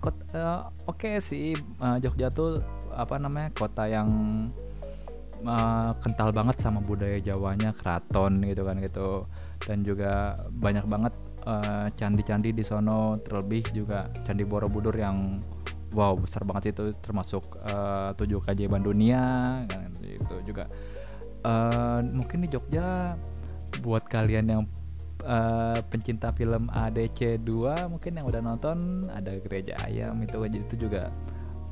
kota 0.05 0.21
uh, 0.37 0.69
oke 0.85 1.01
okay 1.01 1.17
sih 1.17 1.57
uh, 1.81 1.97
Jogja 1.97 2.29
tuh 2.29 2.61
apa 2.93 3.17
namanya 3.17 3.49
kota 3.57 3.89
yang 3.89 4.07
uh, 5.43 5.91
kental 5.99 6.29
banget 6.31 6.61
sama 6.61 6.79
budaya 6.79 7.17
Jawanya 7.19 7.73
keraton 7.75 8.39
gitu 8.45 8.61
kan 8.63 8.77
gitu. 8.79 9.09
Dan 9.65 9.81
juga 9.81 10.37
banyak 10.53 10.85
banget 10.85 11.13
candi-candi 11.97 12.49
uh, 12.53 12.55
di 12.57 12.63
sono 12.65 13.17
terlebih 13.21 13.65
juga 13.73 14.09
candi 14.25 14.45
Borobudur 14.45 14.93
yang 14.97 15.41
wow 15.93 16.17
besar 16.17 16.41
banget 16.45 16.75
itu 16.75 16.91
termasuk 17.01 17.61
tujuh 18.17 18.39
uh, 18.41 18.43
keajaiban 18.45 18.85
dunia 18.85 19.23
kan 19.69 19.89
itu 20.01 20.35
juga. 20.45 20.69
Uh, 21.45 22.01
mungkin 22.01 22.45
di 22.45 22.49
Jogja 22.49 23.13
buat 23.85 24.05
kalian 24.09 24.45
yang 24.49 24.63
uh, 25.25 25.79
pencinta 25.89 26.31
film 26.31 26.69
ADC 26.71 27.41
2 27.41 27.91
mungkin 27.91 28.11
yang 28.15 28.25
udah 28.29 28.41
nonton 28.41 29.09
ada 29.11 29.35
gereja 29.41 29.75
ayam 29.83 30.15
itu 30.21 30.37
itu 30.45 30.87
juga 30.87 31.09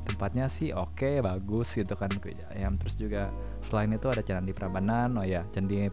tempatnya 0.04 0.52
sih 0.52 0.70
oke 0.76 1.00
okay, 1.00 1.14
bagus 1.24 1.72
gitu 1.72 1.96
kan 1.96 2.12
gereja 2.20 2.44
ayam. 2.52 2.76
Terus 2.76 2.94
juga 2.98 3.32
selain 3.64 3.94
itu 3.94 4.06
ada 4.10 4.20
candi 4.20 4.52
Prambanan 4.52 5.16
oh 5.16 5.26
ya 5.26 5.46
candi 5.54 5.88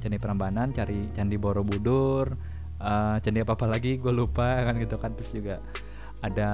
candi 0.00 0.16
Prambanan 0.16 0.72
cari 0.72 1.12
candi 1.12 1.36
Borobudur 1.36 2.32
uh, 2.80 3.16
candi 3.20 3.38
apa 3.44 3.52
apa 3.52 3.66
lagi 3.68 4.00
gue 4.00 4.12
lupa 4.14 4.56
kan 4.66 4.78
gitu 4.80 4.96
kan. 4.96 5.12
Terus 5.18 5.30
juga 5.34 5.56
ada 6.20 6.50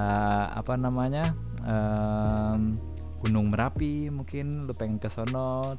apa 0.55 0.79
namanya 0.79 1.35
um, 1.63 2.75
Gunung 3.17 3.49
Merapi 3.49 4.13
mungkin 4.13 4.69
lu 4.69 4.73
pengen 4.77 5.01
ke 5.01 5.09
sono 5.09 5.73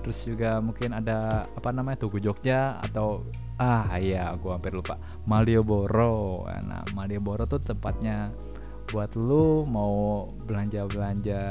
terus 0.00 0.24
juga 0.24 0.58
mungkin 0.64 0.96
ada 0.96 1.44
apa 1.52 1.70
namanya 1.70 2.02
Tugu 2.02 2.18
Jogja 2.18 2.80
atau 2.80 3.28
ah 3.60 3.96
iya 4.00 4.32
aku 4.32 4.52
hampir 4.52 4.72
lupa. 4.72 4.96
Malioboro 5.28 6.48
nah 6.64 6.82
Malioboro 6.96 7.44
tuh 7.44 7.60
tempatnya 7.60 8.32
buat 8.90 9.14
lu 9.14 9.62
mau 9.70 10.26
belanja 10.48 10.82
belanja 10.90 11.42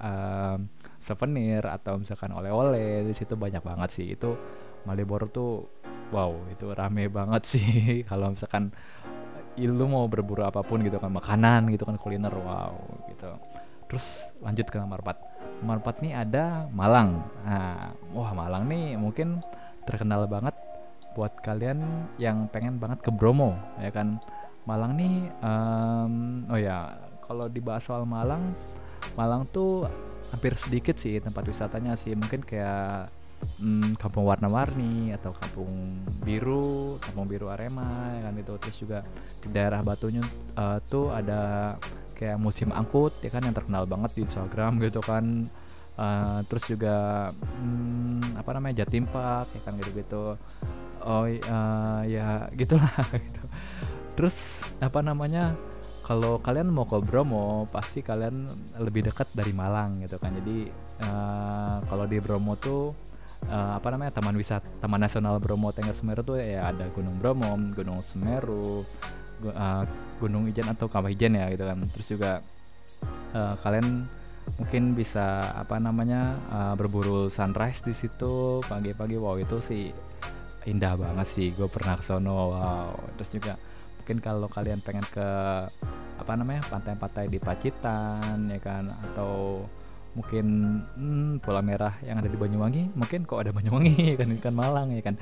um, 0.00 0.58
souvenir 0.96 1.60
atau 1.68 2.00
misalkan 2.00 2.32
oleh-oleh 2.32 3.04
di 3.04 3.12
situ 3.12 3.34
banyak 3.34 3.60
banget 3.60 3.90
sih. 3.92 4.06
Itu 4.14 4.38
Malioboro 4.86 5.26
tuh 5.28 5.52
wow 6.14 6.32
itu 6.48 6.70
rame 6.72 7.10
banget 7.10 7.42
sih. 7.58 8.06
Kalau 8.06 8.30
misalkan 8.32 8.70
lu 9.56 9.88
mau 9.88 10.04
berburu 10.06 10.44
apa 10.44 10.60
pun 10.60 10.84
gitu 10.84 11.00
kan 11.00 11.08
makanan 11.10 11.72
gitu 11.74 11.82
kan 11.82 11.98
kuliner 11.98 12.32
wow 12.32 12.78
gitu. 13.10 13.30
Terus 13.90 14.34
lanjut 14.42 14.66
ke 14.70 14.76
nomor 14.78 15.02
4 15.02 15.25
4 15.64 16.04
nih 16.04 16.12
ada 16.12 16.68
Malang. 16.72 17.24
Nah 17.44 17.94
wah 18.12 18.30
Malang 18.36 18.68
nih 18.68 18.98
mungkin 18.98 19.40
terkenal 19.88 20.26
banget 20.28 20.54
buat 21.16 21.32
kalian 21.40 21.80
yang 22.20 22.50
pengen 22.52 22.76
banget 22.76 23.00
ke 23.00 23.10
Bromo 23.14 23.56
ya 23.80 23.88
kan? 23.94 24.20
Malang 24.66 24.98
nih 24.98 25.30
um, 25.40 26.44
oh 26.50 26.58
ya 26.58 26.98
kalau 27.24 27.46
dibahas 27.46 27.86
soal 27.86 28.02
Malang 28.02 28.52
Malang 29.14 29.46
tuh 29.48 29.86
hampir 30.34 30.58
sedikit 30.58 30.98
sih 30.98 31.22
tempat 31.22 31.46
wisatanya 31.46 31.94
sih. 31.94 32.12
Mungkin 32.12 32.42
kayak 32.44 33.08
hmm, 33.60 33.96
kampung 34.00 34.26
warna-warni 34.26 35.12
atau 35.14 35.32
kampung 35.32 36.02
biru 36.24 36.98
kampung 37.00 37.28
biru 37.28 37.46
Arema 37.52 38.16
ya 38.16 38.20
kan 38.28 38.34
itu 38.36 38.52
terus 38.58 38.76
juga 38.76 38.98
di 39.40 39.48
daerah 39.52 39.80
Batunya 39.84 40.24
uh, 40.58 40.78
tuh 40.84 41.12
ada 41.12 41.74
kayak 42.16 42.40
musim 42.40 42.72
angkut 42.72 43.12
ya 43.20 43.28
kan 43.28 43.44
yang 43.44 43.52
terkenal 43.52 43.84
banget 43.84 44.16
di 44.16 44.20
Instagram 44.24 44.80
gitu 44.82 45.04
kan. 45.04 45.46
Uh, 45.96 46.44
terus 46.52 46.68
juga 46.68 47.28
hmm, 47.32 48.36
apa 48.36 48.50
namanya 48.52 48.84
Jatim 48.84 49.08
Park 49.08 49.52
ya 49.52 49.60
kan 49.64 49.76
gitu-gitu. 49.80 50.36
Oh 51.04 51.24
uh, 51.28 52.00
ya 52.08 52.48
gitulah 52.56 52.92
gitu. 53.24 53.42
Terus 54.16 54.64
apa 54.80 55.04
namanya 55.04 55.56
kalau 56.04 56.38
kalian 56.38 56.70
mau 56.70 56.86
ke 56.86 57.02
Bromo 57.02 57.66
pasti 57.68 58.00
kalian 58.00 58.46
lebih 58.80 59.08
dekat 59.08 59.28
dari 59.36 59.52
Malang 59.52 60.04
gitu 60.04 60.16
kan. 60.16 60.32
Jadi 60.36 60.68
uh, 61.04 61.80
kalau 61.84 62.04
di 62.08 62.18
Bromo 62.20 62.56
tuh 62.56 63.06
uh, 63.50 63.72
apa 63.76 63.88
namanya 63.92 64.16
taman 64.16 64.36
wisata 64.36 64.66
taman 64.80 65.00
nasional 65.02 65.36
Bromo 65.42 65.72
Tengger 65.72 65.94
Semeru 65.96 66.22
tuh 66.24 66.36
ya 66.40 66.70
ada 66.70 66.88
Gunung 66.92 67.16
Bromo 67.20 67.56
Gunung 67.74 68.00
Semeru 68.00 68.86
uh, 69.52 69.82
Gunung 70.18 70.48
Ijen 70.48 70.66
atau 70.66 70.88
Kawah 70.88 71.12
Ijen 71.12 71.36
ya 71.36 71.46
gitu 71.52 71.64
kan. 71.66 71.78
Terus 71.92 72.06
juga 72.08 72.32
uh, 73.34 73.54
kalian 73.60 74.06
mungkin 74.62 74.94
bisa 74.94 75.52
apa 75.58 75.82
namanya 75.82 76.38
uh, 76.48 76.74
berburu 76.78 77.28
sunrise 77.28 77.82
di 77.82 77.92
situ 77.92 78.62
pagi-pagi. 78.64 79.18
Wow 79.18 79.36
itu 79.42 79.58
sih 79.62 79.90
indah 80.66 80.96
banget 80.96 81.26
sih. 81.28 81.48
Gue 81.54 81.68
pernah 81.70 81.98
ke 81.98 82.04
sono 82.04 82.54
wow. 82.54 82.94
Terus 83.20 83.30
juga 83.30 83.54
mungkin 84.02 84.22
kalau 84.22 84.46
kalian 84.46 84.78
pengen 84.86 85.02
ke 85.10 85.28
apa 86.16 86.32
namanya 86.32 86.64
pantai-pantai 86.70 87.28
di 87.28 87.36
Pacitan 87.36 88.48
ya 88.48 88.60
kan 88.62 88.88
atau 88.88 89.62
mungkin 90.16 90.46
hmm, 90.96 91.44
Pulau 91.44 91.60
Merah 91.60 91.92
yang 92.00 92.16
ada 92.16 92.30
di 92.30 92.40
Banyuwangi 92.40 92.96
mungkin 92.96 93.28
kok 93.28 93.44
ada 93.44 93.52
Banyuwangi 93.52 94.14
kan 94.20 94.28
kan 94.40 94.54
Malang 94.56 94.96
ya 94.96 95.04
kan 95.04 95.20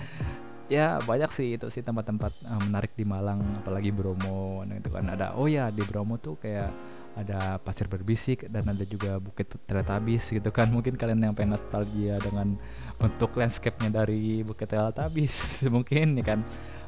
ya 0.73 0.97
banyak 1.05 1.29
sih 1.29 1.61
itu 1.61 1.69
sih 1.69 1.85
tempat-tempat 1.85 2.33
uh, 2.49 2.61
menarik 2.65 2.97
di 2.97 3.05
Malang 3.05 3.41
apalagi 3.61 3.93
Bromo 3.93 4.65
nah, 4.65 4.77
itu 4.77 4.89
kan 4.89 5.05
ada 5.13 5.37
oh 5.37 5.45
ya 5.45 5.69
di 5.69 5.85
Bromo 5.85 6.17
tuh 6.17 6.41
kayak 6.41 6.73
ada 7.15 7.63
pasir 7.63 7.87
berbisik 7.87 8.51
dan 8.51 8.67
ada 8.67 8.83
juga 8.83 9.23
bukit 9.23 9.47
teletabis 9.71 10.35
gitu 10.35 10.51
kan. 10.51 10.67
Mungkin 10.67 10.99
kalian 10.99 11.23
yang 11.23 11.35
pengen 11.35 11.55
nostalgia 11.55 12.19
dengan 12.19 12.59
untuk 12.99 13.39
landscape-nya 13.39 14.03
dari 14.03 14.43
bukit 14.43 14.67
teletabis 14.67 15.35
mungkin 15.75 16.19
ya 16.19 16.25
kan. 16.35 16.41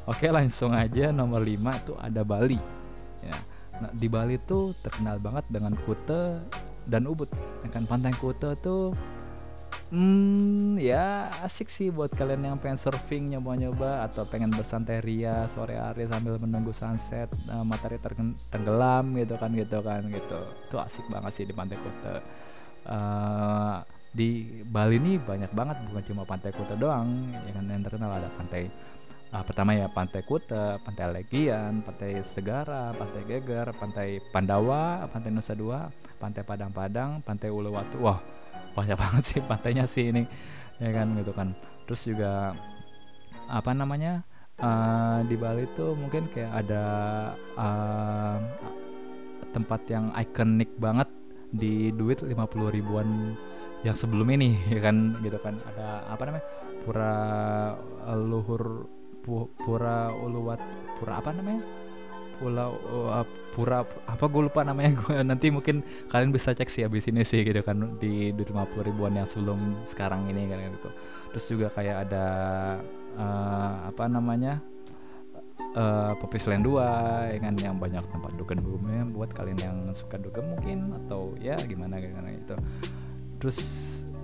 Oke 0.07 0.31
langsung 0.31 0.75
aja 0.75 1.11
nomor 1.11 1.43
5 1.43 1.83
itu 1.83 1.95
ada 1.99 2.23
Bali. 2.27 2.59
Ya 3.23 3.39
nah 3.77 3.93
di 3.93 4.09
Bali 4.09 4.41
tuh 4.41 4.73
terkenal 4.81 5.21
banget 5.21 5.47
dengan 5.47 5.79
Kute 5.87 6.43
dan 6.91 7.07
Ubud. 7.07 7.31
Ya 7.62 7.69
kan 7.71 7.87
pantai 7.87 8.15
Kute 8.19 8.59
tuh 8.59 8.97
Hmm, 9.87 10.75
ya 10.83 11.31
asik 11.46 11.70
sih 11.70 11.94
buat 11.94 12.11
kalian 12.11 12.42
yang 12.42 12.59
pengen 12.59 12.75
surfing 12.75 13.31
nyoba-nyoba 13.31 14.03
atau 14.11 14.27
pengen 14.27 14.51
bersantai 14.51 14.99
ria 14.99 15.46
sore 15.46 15.79
hari 15.79 16.11
sambil 16.11 16.42
menunggu 16.42 16.75
sunset 16.75 17.31
uh, 17.46 17.62
matahari 17.62 18.03
tenggelam 18.51 19.14
gitu 19.14 19.38
kan 19.38 19.55
gitu 19.55 19.79
kan 19.87 20.03
gitu. 20.11 20.40
Itu 20.66 20.77
asik 20.83 21.07
banget 21.07 21.33
sih 21.38 21.46
di 21.46 21.55
Pantai 21.55 21.79
Kuta. 21.79 22.14
Uh, 22.83 23.79
di 24.11 24.59
Bali 24.66 24.99
ini 24.99 25.22
banyak 25.22 25.55
banget 25.55 25.79
bukan 25.87 26.03
cuma 26.03 26.22
Pantai 26.27 26.51
Kuta 26.51 26.75
doang, 26.75 27.31
ya 27.31 27.55
kan 27.55 27.64
yang 27.70 27.83
terkenal 27.87 28.11
ada 28.11 28.27
pantai 28.35 28.66
uh, 29.31 29.44
pertama 29.46 29.70
ya 29.70 29.87
Pantai 29.87 30.27
Kuta, 30.27 30.83
Pantai 30.83 31.14
Legian, 31.14 31.87
Pantai 31.87 32.27
Segara, 32.27 32.90
Pantai 32.90 33.22
Geger, 33.22 33.70
Pantai 33.79 34.18
Pandawa, 34.35 35.07
Pantai 35.14 35.31
Nusa 35.31 35.55
Dua, 35.55 35.87
Pantai 36.18 36.42
Padang-Padang, 36.42 37.22
Pantai 37.22 37.55
Uluwatu. 37.55 38.03
Wah, 38.03 38.18
banyak 38.77 38.99
banget 39.01 39.23
sih 39.25 39.41
pantainya 39.41 39.89
sih 39.89 40.12
ini 40.12 40.29
ya 40.77 40.93
kan 40.93 41.17
gitu 41.17 41.33
kan. 41.33 41.57
Terus 41.89 42.01
juga 42.05 42.53
apa 43.49 43.71
namanya 43.73 44.21
uh, 44.61 45.25
di 45.25 45.37
Bali 45.39 45.65
tuh 45.73 45.97
mungkin 45.97 46.29
kayak 46.29 46.53
ada 46.67 46.85
uh, 47.57 48.37
tempat 49.57 49.81
yang 49.89 50.12
ikonik 50.12 50.77
banget 50.77 51.09
di 51.49 51.89
duit 51.95 52.21
50 52.21 52.37
ribuan 52.77 53.33
yang 53.81 53.97
sebelum 53.97 54.29
ini 54.29 54.61
ya 54.75 54.81
kan 54.85 55.17
gitu 55.25 55.41
kan. 55.41 55.57
Ada 55.73 56.12
apa 56.12 56.23
namanya 56.29 56.47
pura 56.85 57.15
luhur 58.15 58.87
pu, 59.25 59.49
pura 59.57 60.12
uluwat 60.12 60.61
pura 61.01 61.19
apa 61.25 61.33
namanya? 61.33 61.65
Pulau 62.37 62.77
uh, 62.93 63.25
pura 63.57 63.81
apa 64.05 64.25
gue 64.29 64.42
lupa 64.53 64.61
namanya 64.61 65.01
gue 65.01 65.16
nanti 65.33 65.49
mungkin 65.49 65.81
kalian 66.12 66.29
bisa 66.29 66.53
cek 66.53 66.69
sih 66.69 66.85
abis 66.85 67.09
ini 67.09 67.25
sih 67.25 67.40
gitu 67.40 67.64
kan 67.64 67.97
di 67.97 68.37
di 68.37 68.42
50 68.45 68.85
ribuan 68.85 69.16
yang 69.16 69.25
sebelum 69.25 69.81
sekarang 69.88 70.29
ini 70.29 70.45
kan 70.45 70.61
gitu. 70.77 70.90
Terus 71.33 71.45
juga 71.49 71.66
kayak 71.73 71.97
ada 72.05 72.27
uh, 73.16 73.88
apa 73.88 74.05
namanya 74.12 74.61
uh, 75.73 76.12
Popis 76.21 76.45
Land 76.45 76.69
2 76.69 77.33
ya 77.33 77.38
kan 77.40 77.55
yang 77.57 77.81
banyak 77.81 78.05
tempat 78.12 78.37
dugem 78.37 78.61
dugemnya 78.61 79.09
buat 79.09 79.33
kalian 79.33 79.59
yang 79.64 79.77
suka 79.97 80.21
dugem 80.21 80.45
mungkin 80.53 80.92
atau 81.05 81.33
ya 81.40 81.57
gimana 81.64 81.97
gimana 81.97 82.29
gitu. 82.37 82.61
Terus 83.40 83.59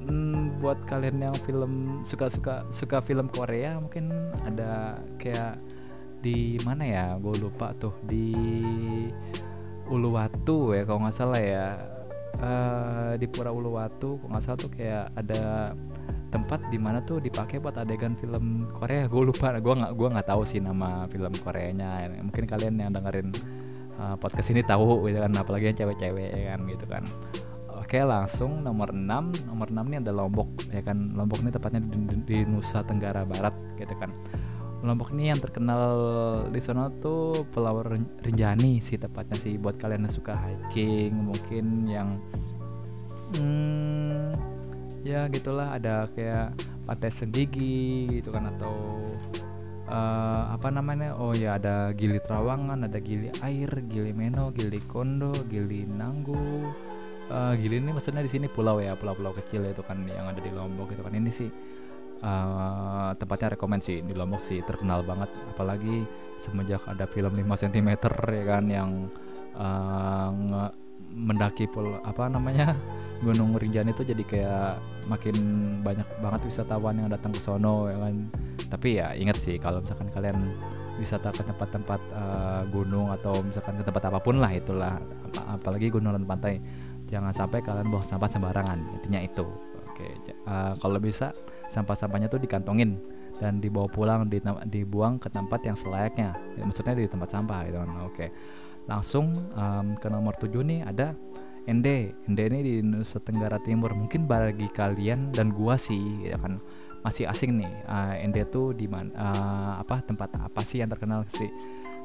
mm, 0.05 0.61
buat 0.61 0.77
kalian 0.85 1.33
yang 1.33 1.37
film 1.49 2.05
suka 2.05 2.29
suka 2.29 2.69
suka 2.69 3.01
film 3.01 3.33
Korea 3.33 3.81
mungkin 3.81 4.13
ada 4.45 5.01
kayak 5.17 5.57
di 6.23 6.57
mana 6.63 6.87
ya? 6.87 7.07
Gue 7.19 7.35
lupa 7.43 7.75
tuh 7.75 7.99
di 8.07 8.31
Uluwatu 9.91 10.73
ya 10.73 10.87
kalau 10.87 11.05
nggak 11.05 11.17
salah 11.17 11.43
ya. 11.43 11.67
Uh, 12.43 13.15
di 13.21 13.29
Pura 13.29 13.53
Uluwatu 13.53 14.19
kalau 14.19 14.31
nggak 14.33 14.45
salah 14.47 14.59
tuh 14.59 14.73
kayak 14.73 15.15
ada 15.15 15.75
tempat 16.33 16.65
di 16.73 16.81
mana 16.81 17.05
tuh 17.05 17.21
dipakai 17.21 17.61
buat 17.61 17.77
adegan 17.77 18.15
film 18.17 18.63
Korea. 18.79 19.05
Gue 19.13 19.29
lupa 19.29 19.53
gue 19.59 19.75
nggak 19.75 19.93
gue 19.99 20.09
nggak 20.17 20.29
tahu 20.31 20.43
sih 20.47 20.63
nama 20.63 21.05
film 21.11 21.35
Koreanya. 21.43 22.09
Mungkin 22.23 22.47
kalian 22.47 22.79
yang 22.79 22.95
dengerin 22.95 23.35
uh, 23.99 24.17
podcast 24.17 24.55
ini 24.55 24.63
tahu 24.65 25.11
gitu 25.11 25.21
kan 25.21 25.35
apalagi 25.37 25.75
yang 25.75 25.77
cewek-cewek 25.77 26.31
ya 26.33 26.57
kan 26.57 26.61
gitu 26.71 26.87
kan. 26.87 27.05
Oke 27.83 27.99
langsung 27.99 28.63
nomor 28.63 28.95
6 28.95 29.51
Nomor 29.51 29.69
6 29.69 29.91
ini 29.91 29.97
ada 30.01 30.15
Lombok 30.15 30.49
ya 30.71 30.81
kan. 30.81 31.13
Lombok 31.13 31.43
ini 31.45 31.51
tepatnya 31.53 31.83
di, 31.83 31.99
di 32.25 32.39
Nusa 32.47 32.81
Tenggara 32.87 33.27
Barat 33.27 33.59
gitu 33.77 33.93
kan 33.99 34.09
Lombok 34.83 35.15
ini 35.15 35.31
yang 35.31 35.39
terkenal 35.39 35.87
di 36.51 36.59
sana 36.59 36.91
tuh 36.91 37.47
Pulau 37.55 37.87
Rinjani 38.23 38.83
sih 38.83 38.99
tepatnya 38.99 39.39
sih 39.39 39.55
buat 39.55 39.79
kalian 39.79 40.11
yang 40.11 40.15
suka 40.15 40.35
hiking 40.35 41.15
mungkin 41.23 41.87
yang 41.87 42.19
hmm, 43.39 44.35
ya 45.07 45.31
gitulah 45.31 45.79
ada 45.79 46.11
kayak 46.11 46.59
pantai 46.83 47.11
Senggigi 47.15 48.11
gitu 48.11 48.35
kan 48.35 48.51
atau 48.51 49.07
uh, 49.87 50.51
apa 50.51 50.69
namanya 50.75 51.15
oh 51.15 51.31
ya 51.31 51.63
ada 51.63 51.95
Gili 51.95 52.19
Trawangan 52.19 52.91
ada 52.91 52.99
Gili 52.99 53.31
Air 53.39 53.71
Gili 53.87 54.11
Meno 54.11 54.51
Gili 54.51 54.83
Kondo 54.91 55.31
Gili 55.47 55.87
Nanggu 55.87 56.67
uh, 57.31 57.53
Gili 57.57 57.79
ini 57.79 57.91
maksudnya 57.95 58.23
di 58.25 58.31
sini 58.31 58.47
pulau 58.51 58.83
ya 58.83 58.99
pulau-pulau 58.99 59.33
kecil 59.37 59.63
itu 59.65 59.83
kan 59.87 60.03
yang 60.05 60.29
ada 60.29 60.41
di 60.43 60.51
Lombok 60.53 60.93
gitu 60.93 61.03
kan. 61.07 61.15
Ini 61.15 61.31
sih 61.31 61.49
uh, 62.23 63.11
tempatnya 63.19 63.59
rekomend 63.59 63.83
sih 63.83 64.01
di 64.01 64.15
Lombok 64.15 64.41
sih 64.41 64.63
terkenal 64.63 65.03
banget. 65.03 65.29
Apalagi 65.53 66.07
semenjak 66.39 66.83
ada 66.87 67.05
film 67.07 67.35
5 67.35 67.63
cm 67.67 67.89
ya 68.31 68.45
kan 68.47 68.65
yang 68.67 68.91
uh, 69.59 70.71
mendaki 71.13 71.69
pul 71.69 72.01
apa 72.03 72.31
namanya 72.33 72.73
Gunung 73.27 73.55
Rinjani 73.55 73.95
itu 73.95 74.03
jadi 74.03 74.25
kayak 74.27 74.71
makin 75.07 75.37
banyak 75.85 76.09
banget 76.19 76.41
wisatawan 76.43 76.99
yang 76.99 77.07
datang 77.07 77.31
ke 77.31 77.39
sono 77.39 77.87
ya 77.87 77.99
kan. 78.03 78.15
Tapi 78.67 78.89
ya 78.99 79.15
ingat 79.15 79.39
sih 79.39 79.61
kalau 79.63 79.79
misalkan 79.79 80.11
kalian 80.11 80.59
wisata 80.99 81.31
ke 81.31 81.47
tempat-tempat 81.47 82.01
uh, 82.11 82.63
gunung 82.75 83.15
atau 83.15 83.39
misalkan 83.47 83.79
ke 83.79 83.85
tempat 83.87 84.11
apa 84.11 84.19
pun 84.19 84.43
lah 84.43 84.51
itulah. 84.51 84.99
Apalagi 85.47 85.95
gunung 85.95 86.19
dan 86.19 86.27
pantai. 86.27 86.59
Jangan 87.07 87.31
sampai 87.31 87.61
kalian 87.63 87.93
buang 87.93 88.03
sampah 88.03 88.27
sembarangan 88.27 88.79
intinya 88.99 89.21
itu. 89.23 89.47
Oke 89.93 90.19
uh, 90.49 90.75
kalau 90.83 90.99
bisa 90.99 91.31
sampah-sampahnya 91.73 92.29
tuh 92.29 92.37
dikantongin 92.37 93.01
dan 93.41 93.59
dibawa 93.59 93.89
pulang 93.89 94.29
dibuang 94.69 95.17
ke 95.17 95.33
tempat 95.33 95.65
yang 95.65 95.75
selayaknya. 95.75 96.37
Ya, 96.55 96.63
maksudnya 96.69 96.95
di 96.95 97.09
tempat 97.09 97.33
sampah 97.33 97.65
gitu 97.67 97.79
kan. 97.81 97.91
Oke. 98.05 98.27
Langsung 98.87 99.33
um, 99.57 99.97
ke 99.97 100.07
nomor 100.13 100.37
7 100.37 100.53
nih 100.63 100.81
ada 100.85 101.17
ND 101.63 102.11
ND 102.27 102.41
ini 102.53 102.61
di 102.63 102.75
Nusa 102.85 103.23
Tenggara 103.23 103.57
Timur. 103.63 103.95
Mungkin 103.95 104.29
bagi 104.29 104.69
kalian 104.69 105.33
dan 105.33 105.55
gua 105.55 105.79
sih 105.79 106.29
ya 106.29 106.37
kan 106.37 106.59
masih 107.03 107.27
asing 107.27 107.59
nih 107.59 107.73
uh, 107.91 108.15
ND 108.15 108.47
tuh 108.51 108.71
di 108.75 108.87
mana 108.87 109.11
uh, 109.19 109.73
apa 109.83 110.07
tempat 110.07 110.39
apa 110.39 110.61
sih 110.63 110.83
yang 110.83 110.91
terkenal 110.91 111.27
sih? 111.35 111.51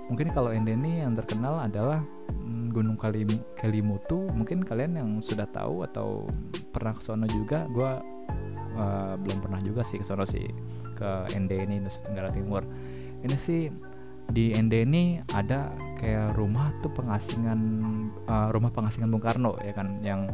Mungkin 0.08 0.32
kalau 0.32 0.56
ND 0.56 0.72
ini 0.72 1.04
yang 1.04 1.14
terkenal 1.20 1.60
adalah 1.60 2.00
mm, 2.32 2.72
Gunung 2.72 2.96
Kalim 2.96 3.28
Kelimutu. 3.60 4.24
Mungkin 4.32 4.64
kalian 4.64 4.96
yang 4.96 5.10
sudah 5.20 5.46
tahu 5.50 5.84
atau 5.84 6.24
pernah 6.72 6.96
ke 6.96 7.04
sana 7.04 7.28
juga 7.28 7.68
gua 7.68 8.00
uh, 8.78 9.14
belum 9.20 9.38
pernah 9.42 9.60
juga 9.60 9.82
sih 9.82 10.00
ke 10.00 10.06
sana 10.06 10.24
sih 10.24 10.46
ke 10.96 11.10
ND 11.34 11.52
ini 11.68 11.82
Nusa 11.82 12.00
Tenggara 12.06 12.30
Timur. 12.32 12.64
Ini 13.26 13.36
sih 13.36 13.68
di 14.28 14.52
ND 14.54 14.74
ini 14.86 15.04
ada 15.34 15.72
kayak 15.98 16.36
rumah 16.36 16.72
tuh 16.84 16.92
pengasingan 16.92 17.60
uh, 18.28 18.50
rumah 18.54 18.70
pengasingan 18.72 19.10
Bung 19.10 19.24
Karno 19.24 19.56
ya 19.64 19.72
kan 19.72 19.98
yang 20.04 20.28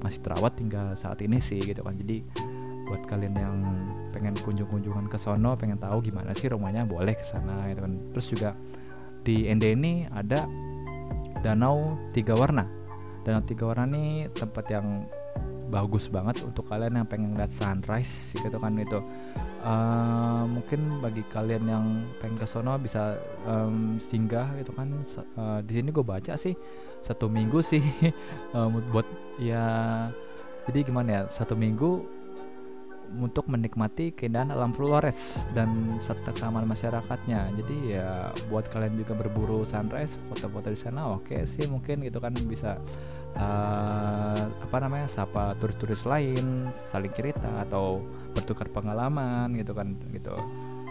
masih 0.00 0.20
terawat 0.20 0.54
hingga 0.60 0.94
saat 0.94 1.20
ini 1.24 1.38
sih 1.40 1.60
gitu 1.60 1.84
kan. 1.84 1.96
Jadi 1.96 2.24
buat 2.84 3.00
kalian 3.08 3.34
yang 3.34 3.56
pengen 4.12 4.36
kunjung-kunjungan 4.44 5.08
ke 5.08 5.16
sono 5.16 5.56
pengen 5.56 5.80
tahu 5.80 6.04
gimana 6.04 6.36
sih 6.36 6.52
rumahnya 6.52 6.84
boleh 6.84 7.16
ke 7.16 7.24
sana 7.24 7.64
gitu 7.68 7.80
kan. 7.84 7.92
Terus 8.12 8.26
juga 8.28 8.50
di 9.24 9.48
ND 9.48 9.64
ini 9.72 9.92
ada 10.12 10.44
danau 11.40 11.96
tiga 12.12 12.36
warna. 12.36 12.68
Danau 13.24 13.40
tiga 13.44 13.72
warna 13.72 13.88
ini 13.88 14.28
tempat 14.28 14.68
yang 14.68 15.08
bagus 15.74 16.06
banget 16.06 16.46
untuk 16.46 16.70
kalian 16.70 17.02
yang 17.02 17.08
pengen 17.10 17.34
lihat 17.34 17.50
sunrise 17.50 18.30
gitu 18.38 18.54
kan 18.62 18.78
itu 18.78 19.02
uh, 19.66 20.46
mungkin 20.46 21.02
bagi 21.02 21.26
kalian 21.26 21.64
yang 21.66 21.84
pengen 22.22 22.38
ke 22.38 22.46
sono 22.46 22.78
bisa 22.78 23.18
um, 23.42 23.98
singgah 23.98 24.54
gitu 24.62 24.70
kan. 24.70 24.86
Uh, 25.34 25.58
di 25.66 25.82
sini 25.82 25.90
gue 25.90 26.06
baca 26.06 26.38
sih 26.38 26.54
satu 27.02 27.26
minggu 27.26 27.58
sih. 27.58 27.82
Um, 28.54 28.78
buat 28.94 29.02
ya 29.42 29.66
jadi 30.70 30.86
gimana 30.86 31.08
ya 31.10 31.22
satu 31.26 31.58
minggu 31.58 32.06
untuk 33.18 33.50
menikmati 33.50 34.14
keindahan 34.14 34.54
alam 34.54 34.70
Flores 34.70 35.50
dan 35.54 35.98
serta 35.98 36.30
keamanan 36.34 36.70
masyarakatnya. 36.70 37.50
Jadi 37.58 37.98
ya 37.98 38.30
buat 38.46 38.70
kalian 38.70 38.94
juga 38.94 39.18
berburu 39.18 39.66
sunrise, 39.66 40.14
foto-foto 40.30 40.70
di 40.70 40.78
sana 40.78 41.18
oke 41.18 41.34
okay 41.34 41.42
sih 41.42 41.66
mungkin 41.66 42.06
gitu 42.06 42.22
kan 42.22 42.34
bisa 42.46 42.78
uh, 43.38 44.13
apa 44.74 44.90
namanya 44.90 45.06
sapa 45.06 45.54
turis-turis 45.54 46.02
lain 46.02 46.66
saling 46.90 47.14
cerita 47.14 47.46
atau 47.62 48.02
bertukar 48.34 48.66
pengalaman 48.74 49.54
gitu 49.54 49.70
kan 49.70 49.94
gitu. 50.10 50.34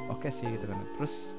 Oke 0.08 0.32
sih 0.32 0.48
gitu 0.48 0.72
kan. 0.72 0.80
Terus 0.96 1.36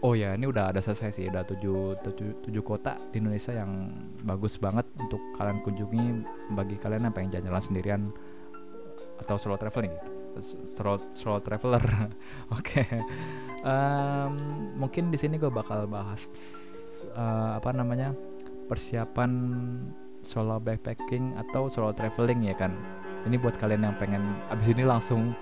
oh 0.00 0.16
ya 0.16 0.32
ini 0.32 0.48
udah 0.48 0.72
ada 0.72 0.80
selesai 0.80 1.12
sih 1.12 1.28
udah 1.28 1.44
tujuh, 1.44 2.00
tujuh, 2.00 2.40
tujuh 2.40 2.62
kota 2.64 2.96
di 3.12 3.20
Indonesia 3.20 3.52
yang 3.52 3.92
bagus 4.24 4.56
banget 4.56 4.88
untuk 4.96 5.20
kalian 5.36 5.60
kunjungi 5.60 6.04
bagi 6.56 6.80
kalian 6.80 7.04
yang 7.04 7.12
pengen 7.12 7.36
jalan-jalan 7.36 7.64
sendirian 7.68 8.02
atau 9.20 9.36
solo 9.36 9.60
traveling 9.60 9.92
solo 10.40 10.96
solo 11.12 11.44
traveler. 11.44 11.84
Oke. 12.56 12.80
Okay. 12.80 12.88
um, 13.60 14.32
mungkin 14.72 15.12
di 15.12 15.20
sini 15.20 15.36
gue 15.36 15.52
bakal 15.52 15.84
bahas 15.84 16.32
uh, 17.12 17.60
apa 17.60 17.76
namanya 17.76 18.16
persiapan 18.72 19.28
solo 20.26 20.58
backpacking 20.58 21.38
atau 21.38 21.70
solo 21.70 21.94
traveling 21.94 22.50
ya 22.50 22.58
kan? 22.58 22.74
Ini 23.24 23.38
buat 23.38 23.54
kalian 23.56 23.86
yang 23.86 23.96
pengen 23.96 24.22
abis 24.50 24.68
ini 24.74 24.82
langsung 24.82 25.34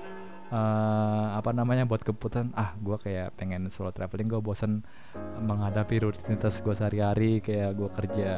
uh, 0.52 1.26
apa 1.36 1.50
namanya 1.56 1.88
buat 1.88 2.04
keputusan 2.04 2.52
ah 2.56 2.76
gue 2.76 2.96
kayak 3.00 3.36
pengen 3.36 3.68
solo 3.72 3.90
traveling 3.90 4.28
gue 4.28 4.40
bosen 4.40 4.84
menghadapi 5.40 6.04
rutinitas 6.04 6.60
gue 6.60 6.74
sehari-hari 6.76 7.40
kayak 7.40 7.76
gue 7.76 7.88
kerja 7.92 8.30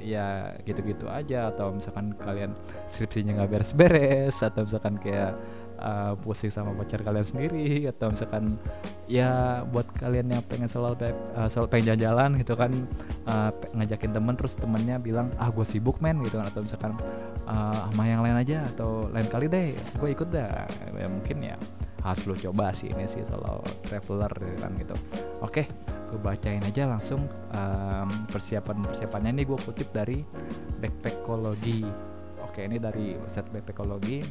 ya 0.00 0.54
gitu-gitu 0.62 1.08
aja. 1.08 1.50
Atau 1.50 1.76
misalkan 1.76 2.14
kalian 2.20 2.52
skripsinya 2.88 3.42
nggak 3.42 3.50
beres-beres 3.50 4.36
atau 4.44 4.68
misalkan 4.68 5.00
kayak 5.00 5.36
uh, 5.86 6.12
pusing 6.18 6.50
sama 6.50 6.74
pacar 6.74 7.06
kalian 7.06 7.22
sendiri 7.22 7.86
atau 7.86 8.10
misalkan 8.10 8.58
ya 9.06 9.62
buat 9.70 9.86
kalian 10.02 10.34
yang 10.34 10.42
pengen 10.50 10.66
selalu 10.66 10.98
uh, 11.38 11.46
selalu 11.46 11.66
pengen 11.70 11.94
jalan-jalan 11.94 12.30
gitu 12.42 12.54
kan 12.58 12.72
uh, 13.30 13.50
ngajakin 13.78 14.10
temen 14.10 14.34
terus 14.34 14.58
temennya 14.58 14.98
bilang 14.98 15.30
ah 15.38 15.48
gue 15.54 15.62
sibuk 15.62 16.02
men 16.02 16.18
gitu 16.26 16.42
kan 16.42 16.50
atau 16.50 16.66
misalkan 16.66 16.92
uh, 17.46 17.86
sama 17.86 18.02
yang 18.10 18.26
lain 18.26 18.36
aja 18.42 18.66
atau 18.74 19.06
lain 19.14 19.30
kali 19.30 19.46
deh 19.46 19.78
gue 20.02 20.08
ikut 20.10 20.28
dah. 20.34 20.66
Ya 20.98 21.06
mungkin 21.06 21.38
ya 21.46 21.56
harus 22.02 22.22
lo 22.26 22.34
coba 22.34 22.70
sih 22.74 22.90
ini 22.90 23.06
sih 23.06 23.22
solo 23.26 23.62
traveler 23.86 24.30
gitu 24.34 24.58
kan 24.58 24.72
gitu. 24.74 24.96
Oke 25.38 25.70
gue 26.06 26.18
bacain 26.22 26.62
aja 26.62 26.86
langsung 26.86 27.26
um, 27.50 28.08
persiapan 28.30 28.78
persiapannya 28.86 29.30
ini 29.34 29.42
gue 29.42 29.58
kutip 29.58 29.90
dari 29.90 30.22
backpackologi 30.78 31.82
oke 32.38 32.60
ini 32.62 32.78
dari 32.78 33.18
website 33.18 33.50
backpackologi 33.50 34.22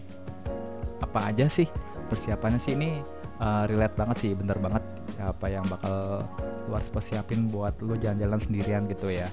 apa 1.15 1.31
aja 1.31 1.47
sih 1.47 1.71
persiapannya 2.11 2.59
sih? 2.59 2.75
Ini 2.75 2.99
uh, 3.39 3.63
relate 3.71 3.95
banget 3.95 4.17
sih 4.19 4.31
bener 4.35 4.59
banget 4.59 4.83
apa 5.23 5.47
yang 5.47 5.63
bakal 5.71 6.27
lu 6.67 6.75
harus 6.75 6.91
persiapin 6.91 7.47
buat 7.47 7.79
lu 7.79 7.95
jalan-jalan 7.95 8.35
sendirian 8.35 8.83
gitu 8.91 9.07
ya. 9.07 9.31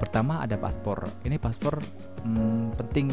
Pertama 0.00 0.40
ada 0.40 0.56
paspor. 0.56 1.04
Ini 1.28 1.36
paspor 1.36 1.76
hmm, 2.24 2.72
penting 2.80 3.12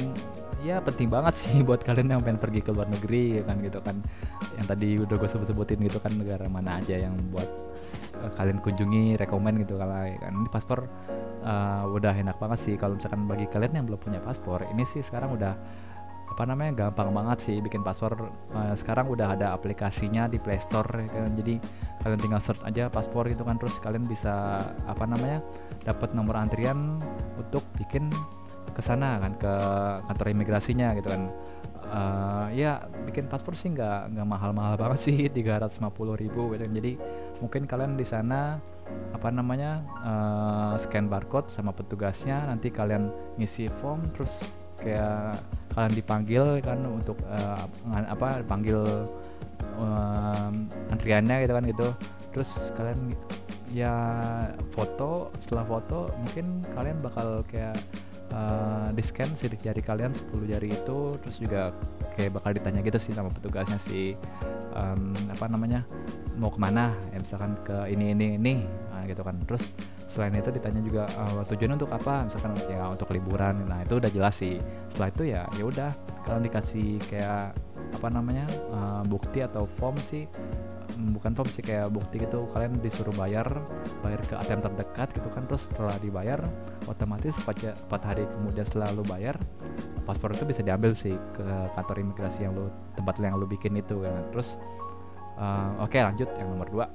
ya 0.63 0.79
penting 0.79 1.11
banget 1.11 1.35
sih 1.35 1.59
buat 1.67 1.83
kalian 1.83 2.15
yang 2.15 2.23
pengen 2.23 2.39
pergi 2.39 2.63
ke 2.63 2.71
luar 2.71 2.87
negeri 2.87 3.39
ya 3.39 3.43
kan 3.43 3.59
gitu 3.59 3.83
kan. 3.83 3.99
Yang 4.55 4.67
tadi 4.71 4.87
udah 5.03 5.15
gue 5.19 5.27
sebut-sebutin 5.27 5.83
gitu 5.83 5.99
kan 5.99 6.15
negara 6.15 6.47
mana 6.47 6.79
aja 6.79 6.95
yang 6.95 7.11
buat 7.27 7.49
uh, 8.23 8.31
kalian 8.39 8.63
kunjungi 8.63 9.19
rekomend 9.19 9.67
gitu 9.67 9.75
kalau 9.75 9.99
ya 9.99 10.15
kan. 10.15 10.31
Ini 10.31 10.47
paspor 10.47 10.87
uh, 11.43 11.83
udah 11.91 12.15
enak 12.15 12.39
banget 12.39 12.71
sih. 12.71 12.79
Kalau 12.79 12.95
misalkan 12.95 13.27
bagi 13.27 13.51
kalian 13.51 13.83
yang 13.83 13.85
belum 13.91 13.99
punya 13.99 14.23
paspor 14.23 14.63
ini 14.71 14.87
sih 14.87 15.03
sekarang 15.03 15.35
udah 15.35 15.83
apa 16.27 16.43
namanya 16.43 16.85
gampang 16.85 17.09
banget 17.15 17.37
sih 17.49 17.57
bikin 17.63 17.81
paspor 17.81 18.13
uh, 18.53 18.75
sekarang 18.77 19.09
udah 19.09 19.33
ada 19.33 19.55
aplikasinya 19.55 20.29
di 20.29 20.37
Play 20.37 20.59
Store 20.61 20.87
ya 21.01 21.09
kan. 21.09 21.33
Jadi 21.33 21.55
kalian 22.03 22.19
tinggal 22.21 22.41
search 22.43 22.61
aja 22.67 22.91
paspor 22.91 23.25
gitu 23.31 23.41
kan 23.47 23.57
terus 23.57 23.79
kalian 23.81 24.05
bisa 24.05 24.61
apa 24.85 25.03
namanya 25.07 25.41
dapat 25.81 26.13
nomor 26.13 26.37
antrian 26.37 26.99
untuk 27.39 27.65
bikin 27.79 28.11
ke 28.75 28.81
sana 28.83 29.17
kan 29.17 29.33
ke 29.39 29.53
kantor 30.05 30.27
imigrasinya 30.35 30.93
gitu 30.99 31.09
kan. 31.09 31.23
Uh, 31.87 32.51
ya 32.51 32.83
bikin 33.07 33.31
paspor 33.31 33.55
sih 33.55 33.71
nggak 33.71 34.11
nggak 34.11 34.27
mahal-mahal 34.27 34.75
banget 34.75 34.99
sih 35.07 35.17
350 35.31 35.87
ribu 36.19 36.51
gitu 36.51 36.67
kan. 36.67 36.73
jadi 36.75 36.91
mungkin 37.39 37.63
kalian 37.63 37.95
di 37.95 38.03
sana 38.03 38.59
apa 39.15 39.31
namanya 39.31 39.87
uh, 40.03 40.73
scan 40.75 41.07
barcode 41.07 41.47
sama 41.47 41.71
petugasnya 41.71 42.43
nanti 42.43 42.75
kalian 42.75 43.07
ngisi 43.39 43.71
form 43.79 44.03
terus 44.11 44.66
kayak 44.81 45.41
kalian 45.73 45.93
dipanggil 45.93 46.45
kan 46.65 46.79
untuk 46.85 47.17
uh, 47.29 47.65
apa 48.09 48.41
dipanggil 48.41 48.81
uh, 49.77 50.49
antriannya 50.89 51.45
gitu 51.45 51.53
kan 51.53 51.63
gitu. 51.65 51.87
Terus 52.33 52.49
kalian 52.73 53.13
ya 53.73 53.93
foto 54.71 55.33
setelah 55.37 55.65
foto 55.67 56.09
mungkin 56.23 56.63
kalian 56.73 56.97
bakal 57.03 57.43
kayak 57.45 57.75
uh, 58.33 58.89
di 58.93 59.03
scan 59.03 59.35
sidik 59.37 59.61
jari 59.61 59.81
kalian 59.85 60.13
10 60.13 60.51
jari 60.51 60.73
itu. 60.73 60.99
Terus 61.21 61.37
juga 61.37 61.73
kayak 62.17 62.41
bakal 62.41 62.57
ditanya 62.57 62.81
gitu 62.81 62.97
sih 62.97 63.13
sama 63.13 63.29
petugasnya 63.29 63.77
si 63.77 64.17
um, 64.73 65.13
apa 65.29 65.45
namanya 65.45 65.85
mau 66.37 66.49
ke 66.49 66.59
mana? 66.61 66.93
Ya 67.13 67.17
misalkan 67.21 67.53
ke 67.61 67.89
ini 67.91 68.13
ini 68.17 68.27
ini. 68.37 68.55
Nah, 68.93 69.05
gitu 69.05 69.21
kan. 69.21 69.37
Terus 69.45 69.73
selain 70.07 70.33
itu 70.39 70.49
ditanya 70.49 70.81
juga 70.81 71.03
uh, 71.19 71.43
tujuan 71.43 71.75
untuk 71.75 71.91
apa? 71.91 72.25
Misalkan 72.25 72.55
ya 72.71 72.87
untuk 72.87 73.11
liburan. 73.11 73.67
Nah 73.67 73.83
itu 73.83 73.99
udah 73.99 74.11
jelas 74.11 74.39
sih. 74.39 74.57
Setelah 74.87 75.09
itu 75.11 75.23
ya 75.27 75.41
ya 75.59 75.63
udah. 75.67 75.91
Kalian 76.23 76.43
dikasih 76.47 76.99
kayak 77.11 77.55
apa 77.87 78.07
namanya 78.11 78.47
uh, 78.71 79.03
bukti 79.07 79.39
atau 79.39 79.63
form 79.79 79.95
sih 80.03 80.27
bukan 80.97 81.31
form 81.37 81.47
sih 81.53 81.61
kayak 81.61 81.93
bukti 81.93 82.17
gitu 82.17 82.49
kalian 82.51 82.81
disuruh 82.81 83.13
bayar 83.13 83.45
bayar 84.01 84.17
ke 84.25 84.33
ATM 84.33 84.63
terdekat 84.63 85.11
gitu 85.13 85.29
kan. 85.29 85.43
Terus 85.45 85.67
setelah 85.69 85.95
dibayar 85.99 86.39
otomatis 86.87 87.35
4, 87.43 87.91
4 87.91 88.07
hari 88.07 88.23
kemudian 88.25 88.65
setelah 88.65 88.89
lu 88.95 89.03
bayar 89.05 89.35
paspor 90.07 90.31
itu 90.31 90.47
bisa 90.47 90.63
diambil 90.63 90.95
sih 90.95 91.13
ke 91.35 91.45
kantor 91.75 91.99
imigrasi 91.99 92.47
yang 92.47 92.55
lu 92.55 92.71
tempat 92.95 93.19
yang 93.19 93.35
lu 93.35 93.45
bikin 93.45 93.75
itu 93.75 93.99
kan. 94.01 94.23
Terus 94.31 94.55
uh, 95.35 95.83
oke 95.83 95.91
okay, 95.91 96.01
lanjut. 96.01 96.31
Yang 96.39 96.47
nomor 96.55 96.67
dua. 96.71 96.85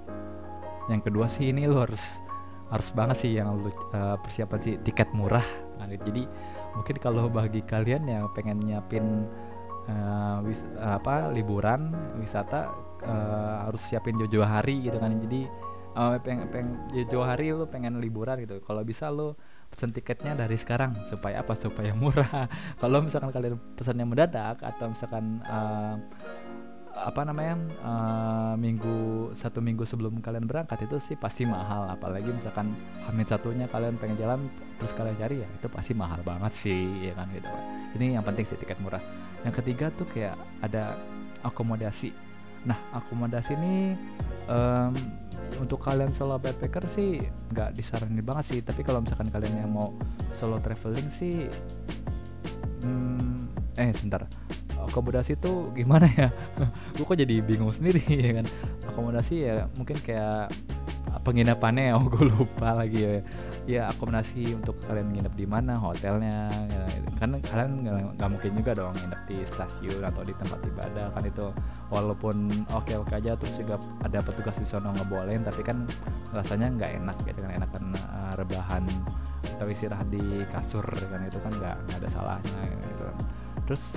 Yang 0.90 1.00
kedua 1.06 1.26
sih 1.30 1.54
ini 1.54 1.70
lu 1.70 1.78
harus 1.78 2.18
harus 2.72 2.88
banget 2.96 3.16
sih 3.20 3.36
yang 3.36 3.52
lu 3.60 3.68
uh, 3.68 4.16
persiapan 4.16 4.58
sih 4.64 4.74
tiket 4.80 5.12
murah. 5.12 5.44
Nah, 5.76 5.84
jadi 5.92 6.24
mungkin 6.72 6.96
kalau 6.96 7.28
bagi 7.28 7.60
kalian 7.60 8.08
yang 8.08 8.32
pengen 8.32 8.64
nyiapin 8.64 9.28
uh, 9.92 10.40
wis, 10.48 10.64
apa 10.80 11.28
liburan 11.28 11.92
wisata 12.16 12.72
uh, 13.04 13.68
harus 13.68 13.82
siapin 13.84 14.16
jauh-jauh 14.16 14.48
hari 14.48 14.88
gitu 14.88 14.96
kan. 14.96 15.12
Jadi 15.20 15.44
uh, 16.00 16.16
peng, 16.24 16.48
peng 16.48 16.88
jauh-jauh 16.96 17.26
hari 17.28 17.52
lu 17.52 17.68
pengen 17.68 18.00
liburan 18.00 18.40
gitu. 18.40 18.64
Kalau 18.64 18.80
bisa 18.80 19.12
lu 19.12 19.36
pesen 19.68 19.92
tiketnya 19.92 20.36
dari 20.36 20.56
sekarang 20.56 20.96
supaya 21.04 21.44
apa? 21.44 21.52
Supaya 21.52 21.92
murah. 21.92 22.48
Kalau 22.80 23.04
misalkan 23.04 23.32
kalian 23.32 23.60
pesannya 23.76 24.08
mendadak 24.08 24.64
atau 24.64 24.88
misalkan 24.88 25.44
uh, 25.44 25.96
apa 26.92 27.24
namanya 27.24 27.56
uh, 27.82 28.54
minggu 28.60 29.32
satu 29.32 29.64
minggu 29.64 29.88
sebelum 29.88 30.20
kalian 30.20 30.44
berangkat 30.44 30.84
itu 30.84 31.00
sih 31.00 31.16
pasti 31.16 31.48
mahal. 31.48 31.88
Apalagi 31.88 32.30
misalkan 32.30 32.76
hamil 33.08 33.26
satunya 33.26 33.66
kalian 33.66 33.96
pengen 33.96 34.16
jalan 34.20 34.40
terus 34.76 34.92
kalian 34.92 35.16
cari 35.16 35.42
ya 35.42 35.48
itu 35.48 35.68
pasti 35.70 35.92
mahal 35.94 36.20
banget 36.26 36.52
sih 36.52 37.06
ya 37.06 37.14
kan 37.14 37.30
gitu 37.30 37.46
ini 37.94 38.16
yang 38.18 38.24
penting 38.24 38.44
sih 38.44 38.56
tiket 38.56 38.80
murah. 38.80 39.00
Yang 39.44 39.62
ketiga 39.62 39.90
tuh 39.92 40.06
kayak 40.08 40.36
ada 40.62 40.96
akomodasi. 41.42 42.14
Nah, 42.62 42.78
akomodasi 42.94 43.58
ini 43.58 43.98
um, 44.46 44.94
untuk 45.58 45.82
kalian 45.82 46.14
solo 46.14 46.38
backpacker 46.38 46.86
sih 46.86 47.18
nggak 47.50 47.74
disaranin 47.74 48.22
banget 48.22 48.44
sih. 48.54 48.58
Tapi 48.62 48.80
kalau 48.86 49.02
misalkan 49.02 49.28
kalian 49.28 49.66
yang 49.66 49.72
mau 49.74 49.90
solo 50.30 50.62
traveling 50.62 51.10
sih, 51.10 51.50
hmm, 52.86 53.50
eh 53.76 53.90
sebentar, 53.92 54.24
akomodasi 54.88 55.38
itu 55.38 55.70
gimana 55.76 56.06
ya? 56.10 56.28
Gue 56.96 57.04
kok 57.04 57.18
jadi 57.18 57.40
bingung 57.42 57.70
sendiri 57.70 58.02
ya 58.26 58.42
kan. 58.42 58.46
Akomodasi 58.88 59.34
ya 59.46 59.66
mungkin 59.76 59.96
kayak 60.00 60.50
penginapannya 61.20 61.92
oh 61.96 62.04
gue 62.08 62.24
lupa 62.32 62.72
lagi 62.72 63.04
ya 63.04 63.14
ya 63.62 63.82
akomodasi 63.94 64.58
untuk 64.58 64.74
kalian 64.90 65.14
nginep 65.14 65.34
di 65.38 65.46
mana 65.46 65.78
hotelnya 65.78 66.50
ya, 66.66 66.82
kan 67.22 67.38
kalian 67.38 67.86
nggak 68.18 68.30
mungkin 68.34 68.58
juga 68.58 68.74
dong 68.74 68.90
nginep 68.98 69.22
di 69.30 69.38
stasiun 69.46 70.02
atau 70.02 70.26
di 70.26 70.34
tempat 70.34 70.58
ibadah 70.66 71.14
kan 71.14 71.22
itu 71.22 71.46
walaupun 71.86 72.50
oke 72.74 72.90
oke 72.98 73.12
aja 73.14 73.38
terus 73.38 73.54
juga 73.54 73.78
ada 74.02 74.18
petugas 74.18 74.58
di 74.58 74.66
sana 74.66 74.90
ngebolehin 74.90 75.46
tapi 75.46 75.62
kan 75.62 75.86
rasanya 76.34 76.74
nggak 76.74 76.90
enak 77.06 77.16
gitu 77.22 77.38
kan 77.38 77.52
enak 77.54 77.70
kan 77.70 77.84
uh, 77.94 78.32
rebahan 78.34 78.82
atau 79.46 79.70
istirahat 79.70 80.10
di 80.10 80.42
kasur 80.50 80.82
kan 80.82 81.22
itu 81.22 81.38
kan 81.38 81.54
nggak 81.54 81.76
ada 82.02 82.08
salahnya 82.10 82.60
gitu 82.82 83.02
kan 83.06 83.16
terus 83.62 83.94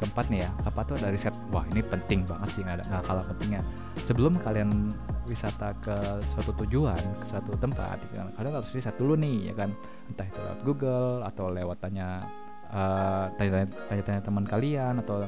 keempat 0.00 0.26
nih 0.30 0.46
ya. 0.46 0.50
Apa 0.66 0.80
tuh 0.82 0.96
dari 0.98 1.18
set 1.18 1.34
wah 1.54 1.64
ini 1.70 1.80
penting 1.82 2.26
banget 2.26 2.48
sih 2.50 2.62
nggak 2.62 3.02
kalah 3.06 3.24
pentingnya. 3.24 3.62
Sebelum 4.02 4.36
kalian 4.42 4.92
wisata 5.24 5.72
ke 5.80 5.96
suatu 6.34 6.52
tujuan 6.64 6.98
ke 6.98 7.24
suatu 7.30 7.56
tempat 7.56 7.96
gitu 8.04 8.20
kan, 8.20 8.28
kalian 8.36 8.54
harus 8.60 8.70
riset 8.74 8.94
dulu 8.98 9.14
nih 9.16 9.50
ya 9.50 9.54
kan. 9.54 9.70
Entah 10.10 10.26
itu 10.26 10.38
lewat 10.42 10.60
Google 10.66 11.12
atau 11.24 11.46
lewat 11.48 11.78
tanya 11.80 12.08
uh, 12.74 13.26
tanya-tanya 13.38 14.20
teman 14.20 14.44
kalian 14.44 15.00
atau 15.00 15.24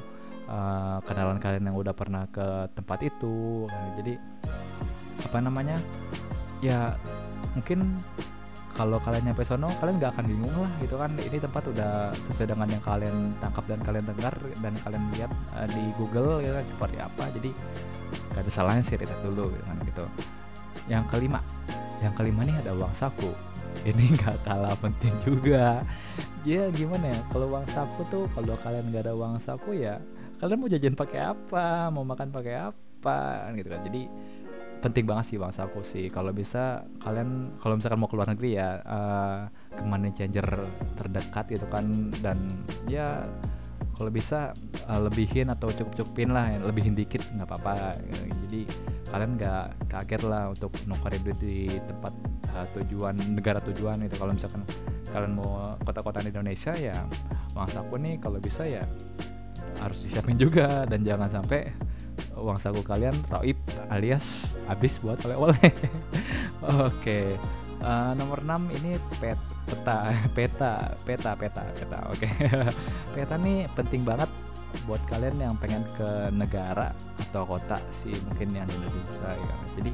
uh, 0.51 0.99
kenalan 1.07 1.39
kalian 1.39 1.71
yang 1.71 1.77
udah 1.79 1.95
pernah 1.95 2.27
ke 2.31 2.71
tempat 2.75 2.99
itu 3.07 3.67
kan. 3.71 3.95
jadi 3.99 4.15
apa 5.23 5.39
namanya? 5.41 5.77
Ya 6.65 6.97
mungkin 7.57 8.01
kalau 8.77 9.01
kalian 9.01 9.33
nyampe 9.33 9.43
sono 9.43 9.73
kalian 9.81 9.97
nggak 9.97 10.13
akan 10.13 10.25
bingung 10.29 10.53
lah 10.53 10.73
gitu 10.85 11.01
kan. 11.01 11.11
Ini 11.17 11.37
tempat 11.41 11.65
udah 11.73 12.13
sesuai 12.13 12.53
dengan 12.53 12.69
yang 12.69 12.85
kalian 12.85 13.17
tangkap 13.41 13.65
dan 13.65 13.81
kalian 13.81 14.05
dengar 14.05 14.35
dan 14.61 14.75
kalian 14.85 15.05
lihat 15.17 15.33
uh, 15.57 15.67
di 15.73 15.85
Google 15.97 16.45
ya 16.45 16.61
kan 16.61 16.65
seperti 16.69 16.97
apa. 17.01 17.25
Jadi 17.33 17.51
gak 18.37 18.43
ada 18.45 18.53
salahnya 18.53 18.85
sih 18.85 19.01
riset 19.01 19.17
dulu 19.25 19.49
gitu 19.49 19.65
kan 19.65 19.77
gitu. 19.89 20.05
Yang 20.93 21.05
kelima 21.09 21.41
yang 22.05 22.13
kelima 22.13 22.45
nih 22.45 22.57
ada 22.61 22.77
uang 22.77 22.93
saku. 22.93 23.33
Ini 23.89 24.05
nggak 24.21 24.37
kalah 24.45 24.77
penting 24.77 25.17
juga. 25.25 25.81
Ya 26.45 26.69
gimana 26.69 27.17
ya 27.17 27.21
kalau 27.33 27.49
uang 27.49 27.67
saku 27.73 28.05
tuh 28.13 28.29
kalau 28.37 28.55
kalian 28.61 28.93
nggak 28.93 29.09
ada 29.09 29.15
uang 29.17 29.41
saku 29.41 29.73
ya 29.73 29.99
kalian 30.37 30.61
mau 30.61 30.69
jajan 30.69 30.93
pakai 30.93 31.33
apa 31.33 31.89
mau 31.89 32.05
makan 32.05 32.29
pakai 32.29 32.55
apa 32.61 33.49
gitu 33.57 33.73
kan. 33.73 33.81
Jadi 33.89 34.05
penting 34.83 35.05
banget 35.09 35.35
sih 35.35 35.37
bang 35.41 35.53
saku 35.53 35.81
sih. 35.83 36.07
Kalau 36.13 36.31
bisa 36.31 36.85
kalian 37.03 37.57
kalau 37.59 37.79
misalkan 37.79 37.99
mau 38.01 38.11
keluar 38.11 38.29
negeri 38.29 38.61
ya 38.61 38.81
uh, 38.85 39.51
ke 39.73 39.83
money 39.83 40.13
changer 40.13 40.47
terdekat 40.95 41.45
gitu 41.51 41.67
kan. 41.67 42.13
Dan 42.23 42.65
ya 42.87 43.25
kalau 43.97 44.13
bisa 44.13 44.53
uh, 44.87 45.01
lebihin 45.01 45.49
atau 45.49 45.73
cukup-cukupin 45.73 46.31
lah 46.33 46.53
lebihin 46.61 46.93
dikit 46.93 47.25
nggak 47.33 47.49
apa-apa. 47.49 47.97
Jadi 48.47 48.69
kalian 49.09 49.39
nggak 49.41 49.89
kaget 49.89 50.23
lah 50.29 50.53
untuk 50.53 50.73
nukerin 50.85 51.23
duit 51.25 51.39
di 51.41 51.59
tempat 51.89 52.13
uh, 52.53 52.67
tujuan 52.77 53.17
negara 53.33 53.63
tujuan 53.65 54.03
itu 54.05 54.17
kalau 54.19 54.33
misalkan 54.37 54.63
kalian 55.15 55.33
mau 55.33 55.79
kota-kota 55.87 56.21
di 56.21 56.29
Indonesia 56.35 56.77
ya 56.77 57.07
uang 57.57 57.71
saku 57.73 57.97
nih 57.97 58.21
kalau 58.21 58.37
bisa 58.37 58.69
ya 58.69 58.85
harus 59.81 59.99
disiapin 60.05 60.37
juga. 60.37 60.85
Dan 60.85 61.01
jangan 61.03 61.33
sampai 61.33 61.73
uang 62.37 62.59
saku 62.61 62.81
kalian 62.85 63.17
roib 63.33 63.57
alias 63.89 64.57
habis 64.69 65.01
buat 65.01 65.21
oleh-oleh. 65.25 65.57
Oke. 66.63 66.91
Okay. 67.01 67.27
Uh, 67.77 68.11
eh, 68.11 68.13
nomor 68.17 68.41
6 68.41 68.73
ini 68.81 68.97
pet, 69.21 69.37
peta 69.69 70.09
peta 70.37 70.73
peta 71.05 71.37
peta 71.37 71.63
peta 71.77 71.99
oke 72.09 72.25
okay. 72.25 72.33
peta 73.15 73.37
nih 73.37 73.69
penting 73.77 74.01
banget 74.01 74.31
buat 74.89 75.03
kalian 75.13 75.37
yang 75.37 75.55
pengen 75.61 75.85
ke 75.93 76.33
negara 76.33 76.97
atau 77.29 77.45
kota 77.45 77.77
sih 77.93 78.17
mungkin 78.29 78.57
yang 78.57 78.65
di 78.65 78.77
Indonesia 78.81 79.29
ya 79.29 79.55
jadi 79.77 79.93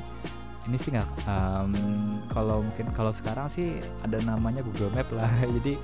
ini 0.63 0.77
sih 0.79 0.91
nggak 0.95 1.11
um, 1.27 1.75
kalau 2.31 2.63
mungkin 2.63 2.87
kalau 2.95 3.11
sekarang 3.11 3.51
sih 3.51 3.83
ada 4.07 4.19
namanya 4.23 4.63
Google 4.63 4.95
Map 4.95 5.11
lah 5.11 5.31
jadi 5.43 5.75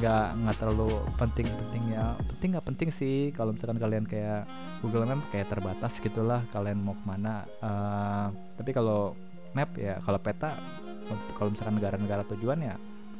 nggak 0.00 0.26
nggak 0.40 0.56
terlalu 0.56 0.90
penting 1.20 1.46
penting 1.48 1.82
ya. 1.92 2.16
Penting 2.36 2.48
nggak 2.56 2.66
penting 2.66 2.88
sih. 2.88 3.30
Kalau 3.36 3.52
misalkan 3.52 3.76
kalian 3.76 4.04
kayak 4.08 4.48
Google 4.80 5.04
Map 5.04 5.24
kayak 5.28 5.52
terbatas 5.52 6.00
gitulah 6.00 6.42
kalian 6.50 6.80
mau 6.80 6.96
ke 6.96 7.04
mana 7.06 7.46
uh, 7.62 8.26
tapi 8.58 8.74
kalau 8.74 9.14
map 9.52 9.68
ya 9.76 10.00
kalau 10.00 10.18
peta 10.18 10.56
kalau 11.36 11.52
misalkan 11.52 11.76
negara-negara 11.76 12.24
tujuan 12.34 12.58
ya 12.64 12.74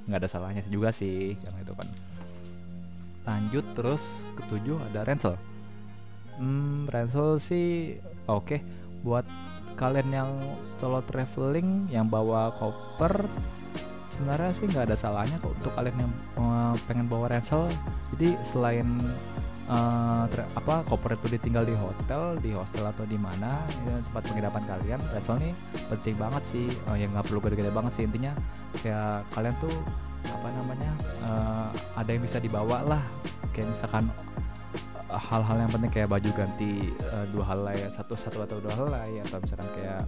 nggak 0.09 0.19
ada 0.25 0.29
salahnya 0.29 0.65
juga 0.67 0.91
sih 0.91 1.37
yang 1.39 1.55
itu 1.61 1.73
kan. 1.77 1.89
Lanjut 3.23 3.65
terus 3.79 4.03
ketujuh 4.35 4.81
ada 4.91 5.07
ransel. 5.07 5.39
Hmm, 6.41 6.89
ransel 6.91 7.39
sih 7.39 8.01
oke. 8.27 8.59
Okay. 8.59 8.61
buat 9.03 9.27
kalian 9.75 10.15
yang 10.15 10.31
solo 10.79 11.03
traveling 11.03 11.91
yang 11.91 12.07
bawa 12.07 12.55
koper 12.55 13.27
sebenarnya 14.23 14.55
sih 14.55 14.71
nggak 14.71 14.87
ada 14.87 14.95
salahnya 14.95 15.35
kok 15.43 15.51
untuk 15.51 15.75
kalian 15.75 15.99
yang 15.99 16.13
uh, 16.39 16.79
pengen 16.87 17.11
bawa 17.11 17.27
ransel. 17.27 17.67
Jadi 18.15 18.39
selain 18.47 18.87
uh, 19.67 20.31
apa 20.31 20.87
koper 20.87 21.19
itu 21.19 21.35
ditinggal 21.35 21.67
di 21.67 21.75
hotel 21.75 22.39
di 22.39 22.55
hostel 22.55 22.87
atau 22.87 23.03
di 23.03 23.19
mana 23.19 23.67
ya, 23.83 23.99
tempat 24.07 24.23
penginapan 24.31 24.63
kalian 24.63 25.01
ransel 25.11 25.43
ini 25.43 25.51
penting 25.91 26.15
banget 26.15 26.43
sih. 26.47 26.71
Uh, 26.87 26.95
yang 26.95 27.11
nggak 27.11 27.27
perlu 27.27 27.43
gede-gede 27.43 27.75
banget 27.75 27.93
sih 27.99 28.05
intinya. 28.07 28.31
Kayak 28.79 29.27
kalian 29.35 29.55
tuh 29.59 29.75
apa 30.23 30.49
namanya 30.55 30.93
uh, 31.27 31.69
ada 31.99 32.11
yang 32.15 32.23
bisa 32.23 32.39
dibawa 32.39 32.79
lah. 32.87 33.03
Kayak 33.51 33.75
misalkan 33.75 34.07
hal-hal 35.11 35.67
yang 35.67 35.71
penting 35.75 35.91
kayak 35.91 36.09
baju 36.15 36.31
ganti 36.31 36.95
uh, 37.11 37.27
dua 37.35 37.45
helai 37.51 37.91
satu 37.91 38.15
satu 38.15 38.47
atau 38.47 38.63
dua 38.63 38.73
helai 38.79 39.19
atau 39.27 39.43
misalkan 39.43 39.69
kayak 39.75 40.01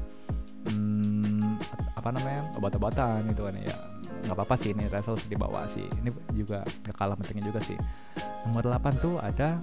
hmm, 0.71 1.61
apa 1.99 2.09
namanya 2.09 2.41
obat-obatan 2.57 3.21
gitu 3.29 3.45
kan 3.45 3.57
ya 3.61 3.94
nggak 4.25 4.37
apa-apa 4.41 4.57
sih 4.57 4.73
ini 4.73 4.89
Ransel 4.89 5.21
dibawa 5.29 5.69
sih. 5.69 5.85
Ini 5.85 6.11
juga 6.33 6.65
nggak 6.65 6.97
kalah 6.97 7.17
pentingnya 7.21 7.53
juga 7.53 7.61
sih. 7.61 7.77
Nomor 8.49 8.73
8 8.73 9.05
tuh 9.05 9.21
ada 9.21 9.61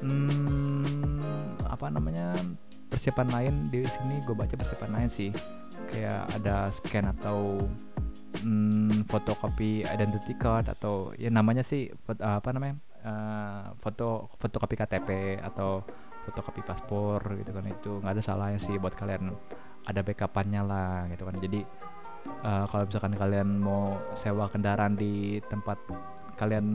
hmm, 0.00 1.68
apa 1.68 1.86
namanya 1.92 2.32
persiapan 2.88 3.28
lain 3.28 3.54
di 3.68 3.84
sini. 3.84 4.24
Gue 4.24 4.36
baca 4.36 4.52
persiapan 4.56 4.90
lain 4.96 5.10
sih. 5.12 5.30
Kayak 5.92 6.28
ada 6.40 6.72
scan 6.72 7.12
atau 7.12 7.60
hmm, 8.40 9.04
fotokopi 9.08 9.84
identity 9.84 10.32
card 10.40 10.72
atau 10.72 11.12
ya 11.20 11.28
namanya 11.28 11.60
sih 11.60 11.92
apa 12.08 12.48
namanya 12.52 12.80
uh, 13.04 13.76
foto 13.76 14.32
fotokopi 14.40 14.74
KTP 14.80 15.40
atau 15.44 15.84
fotokopi 16.24 16.64
paspor 16.64 17.20
gitu 17.36 17.52
kan. 17.52 17.64
Itu 17.68 17.90
nggak 18.00 18.12
ada 18.16 18.22
salahnya 18.24 18.60
sih 18.60 18.80
buat 18.80 18.96
kalian 18.96 19.32
ada 19.82 20.00
backupannya 20.00 20.62
lah 20.64 21.10
gitu 21.12 21.28
kan. 21.28 21.36
Jadi 21.42 21.60
uh, 22.42 22.64
kalau 22.68 22.84
misalkan 22.86 23.14
kalian 23.14 23.48
mau 23.62 23.98
sewa 24.14 24.46
kendaraan 24.50 24.94
di 24.98 25.42
tempat 25.46 25.78
kalian 26.36 26.66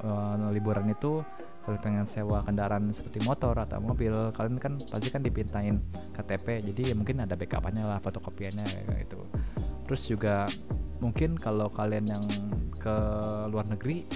uh, 0.00 0.48
liburan 0.54 0.88
itu 0.88 1.20
kalian 1.66 1.80
pengen 1.84 2.06
sewa 2.08 2.40
kendaraan 2.40 2.88
seperti 2.88 3.20
motor 3.22 3.52
atau 3.52 3.78
mobil 3.84 4.12
kalian 4.32 4.56
kan 4.56 4.80
pasti 4.88 5.12
kan 5.12 5.20
dipintain 5.20 5.76
KTP 6.16 6.64
jadi 6.72 6.92
ya 6.92 6.94
mungkin 6.96 7.20
ada 7.20 7.36
backupannya 7.36 7.84
lah 7.84 8.00
fotokopiannya 8.00 8.66
gitu. 9.04 9.20
Terus 9.84 10.02
juga 10.08 10.48
mungkin 11.04 11.36
kalau 11.36 11.68
kalian 11.68 12.06
yang 12.16 12.24
ke 12.80 12.96
luar 13.52 13.68
negeri 13.68 14.08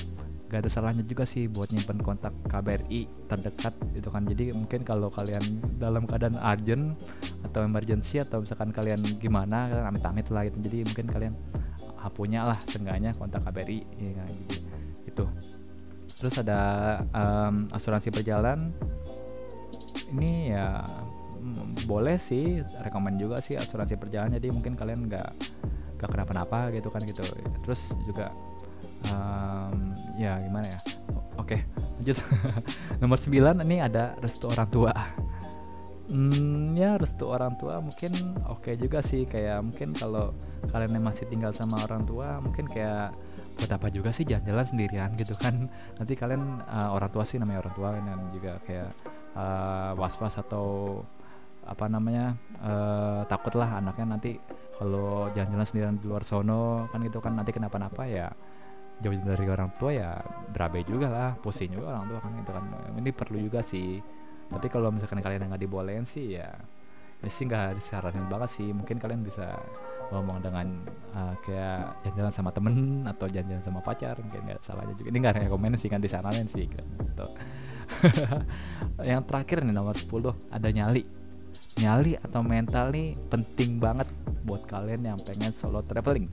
gak 0.49 0.61
ada 0.65 0.71
salahnya 0.71 1.03
juga 1.03 1.25
sih 1.25 1.49
buat 1.49 1.73
nyimpen 1.73 2.05
kontak 2.05 2.33
KBRI 2.47 3.29
terdekat 3.31 3.75
itu 3.97 4.09
kan. 4.13 4.23
Jadi 4.29 4.53
mungkin 4.53 4.85
kalau 4.85 5.09
kalian 5.09 5.43
dalam 5.81 6.05
keadaan 6.05 6.37
urgent 6.39 6.95
atau 7.43 7.65
emergency 7.65 8.21
atau 8.21 8.45
misalkan 8.45 8.71
kalian 8.71 9.01
gimana 9.19 9.73
kalian 9.73 9.87
amit-amit 9.89 10.27
lah 10.31 10.47
gitu. 10.47 10.59
Jadi 10.61 10.79
mungkin 10.87 11.07
kalian 11.11 11.35
ah, 11.99 12.11
punya 12.13 12.45
lah 12.45 12.61
seenggaknya 12.69 13.17
kontak 13.17 13.43
KBRI 13.43 13.81
ya 14.05 14.13
kan? 14.21 14.29
Jadi 14.31 14.57
itu. 15.09 15.25
Terus 16.15 16.35
ada 16.41 16.61
um, 17.11 17.69
asuransi 17.75 18.09
perjalanan 18.15 18.73
ini 20.15 20.55
ya 20.55 20.87
mm, 21.43 21.91
boleh 21.91 22.15
sih 22.17 22.63
rekomend 22.81 23.19
juga 23.19 23.43
sih 23.43 23.59
asuransi 23.59 23.99
perjalanan 23.99 24.39
jadi 24.39 24.55
mungkin 24.55 24.79
kalian 24.79 25.11
nggak 25.11 25.31
nggak 25.99 26.11
kenapa-napa 26.11 26.71
gitu 26.77 26.89
kan 26.93 27.03
gitu. 27.03 27.25
Terus 27.67 27.91
juga 28.07 28.31
um, 29.11 29.93
ya 30.17 30.39
gimana 30.41 30.79
ya? 30.79 30.81
Oke 31.35 31.59
okay, 31.59 31.61
lanjut. 31.99 32.19
Nomor 33.03 33.19
9 33.19 33.65
ini 33.67 33.77
ada 33.83 34.15
restu 34.23 34.47
orang 34.49 34.69
tua. 34.71 34.95
Hmm, 36.05 36.77
ya 36.77 37.01
restu 37.01 37.25
orang 37.33 37.57
tua 37.57 37.81
mungkin 37.81 38.13
oke 38.45 38.61
okay 38.61 38.75
juga 38.77 39.01
sih. 39.01 39.25
Kayak 39.25 39.65
mungkin 39.65 39.97
kalau 39.97 40.37
kalian 40.71 41.01
yang 41.01 41.05
masih 41.09 41.25
tinggal 41.27 41.51
sama 41.51 41.81
orang 41.83 42.05
tua 42.05 42.39
mungkin 42.39 42.69
kayak 42.69 43.17
buat 43.57 43.71
apa 43.73 43.89
juga 43.91 44.13
sih? 44.15 44.29
Jalan-jalan 44.29 44.67
sendirian 44.67 45.11
gitu 45.17 45.35
kan. 45.35 45.67
Nanti 45.99 46.13
kalian 46.15 46.63
uh, 46.69 46.95
orang 46.95 47.11
tua 47.11 47.25
sih 47.27 47.41
namanya 47.41 47.65
orang 47.67 47.75
tua 47.75 47.89
dan 47.97 48.19
juga 48.31 48.53
kayak 48.69 48.91
uh, 49.35 49.93
was-was 49.99 50.39
atau 50.39 51.01
apa 51.65 51.89
namanya 51.89 52.37
uh, 52.61 53.25
takutlah 53.25 53.81
anaknya 53.81 54.05
nanti 54.05 54.37
kalau 54.77 55.31
jalan-jalan 55.33 55.65
sendirian 55.65 55.97
di 55.97 56.05
luar 56.05 56.21
sono 56.27 56.91
kan 56.93 57.01
gitu 57.01 57.25
kan 57.25 57.33
nanti 57.33 57.57
kenapa-napa 57.57 58.05
ya 58.05 58.29
jauh 59.03 59.15
dari 59.27 59.47
orang 59.51 59.71
tua 59.75 59.91
ya 59.91 60.11
berabe 60.51 60.87
juga 60.87 61.11
lah 61.11 61.31
pusing 61.39 61.75
juga 61.75 61.99
orang 61.99 62.05
tua 62.07 62.19
kan 62.23 62.31
itu 62.39 62.53
kan. 62.53 62.65
Ini 63.01 63.11
perlu 63.11 63.39
juga 63.41 63.61
sih. 63.65 63.99
Tapi 64.51 64.67
kalau 64.69 64.93
misalkan 64.93 65.25
kalian 65.25 65.51
nggak 65.51 65.63
dibolehin 65.63 66.05
sih 66.07 66.37
ya 66.39 66.53
ini 67.25 67.33
sih 67.33 67.49
nggak 67.49 67.81
disaranin 67.81 68.29
banget 68.29 68.51
sih. 68.53 68.69
Mungkin 68.69 69.01
kalian 69.01 69.25
bisa 69.25 69.57
ngomong 70.13 70.45
dengan 70.45 70.85
uh, 71.17 71.33
kayak 71.41 72.05
jalan-jalan 72.05 72.33
sama 72.37 72.51
temen 72.53 72.75
atau 73.09 73.25
jalan-jalan 73.25 73.65
sama 73.65 73.81
pacar 73.81 74.21
mungkin 74.21 74.45
nggak 74.45 74.61
salahnya 74.61 74.93
juga. 74.93 75.09
Ini 75.09 75.19
nggak 75.25 75.35
rekomend 75.49 75.81
sih 75.81 75.89
kan 75.89 76.05
disaranin 76.05 76.45
sih 76.45 76.69
gitu. 76.69 77.27
Yang 79.09 79.23
terakhir 79.25 79.65
nih 79.65 79.73
nomor 79.73 79.97
10 79.97 80.53
ada 80.53 80.69
nyali. 80.69 81.03
Nyali 81.81 82.13
atau 82.21 82.41
mental 82.45 82.93
nih 82.93 83.17
penting 83.33 83.81
banget 83.81 84.07
buat 84.45 84.69
kalian 84.69 85.03
yang 85.09 85.19
pengen 85.25 85.51
solo 85.51 85.81
traveling. 85.81 86.29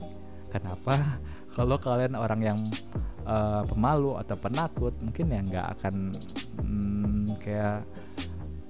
Kenapa 0.52 1.18
kalau 1.52 1.76
kalian 1.76 2.16
orang 2.16 2.40
yang 2.40 2.58
uh, 3.28 3.62
pemalu 3.68 4.16
atau 4.18 4.36
penakut 4.40 4.96
mungkin 5.04 5.26
ya 5.30 5.40
nggak 5.44 5.66
akan 5.78 5.94
hmm, 6.64 7.36
kayak 7.38 7.84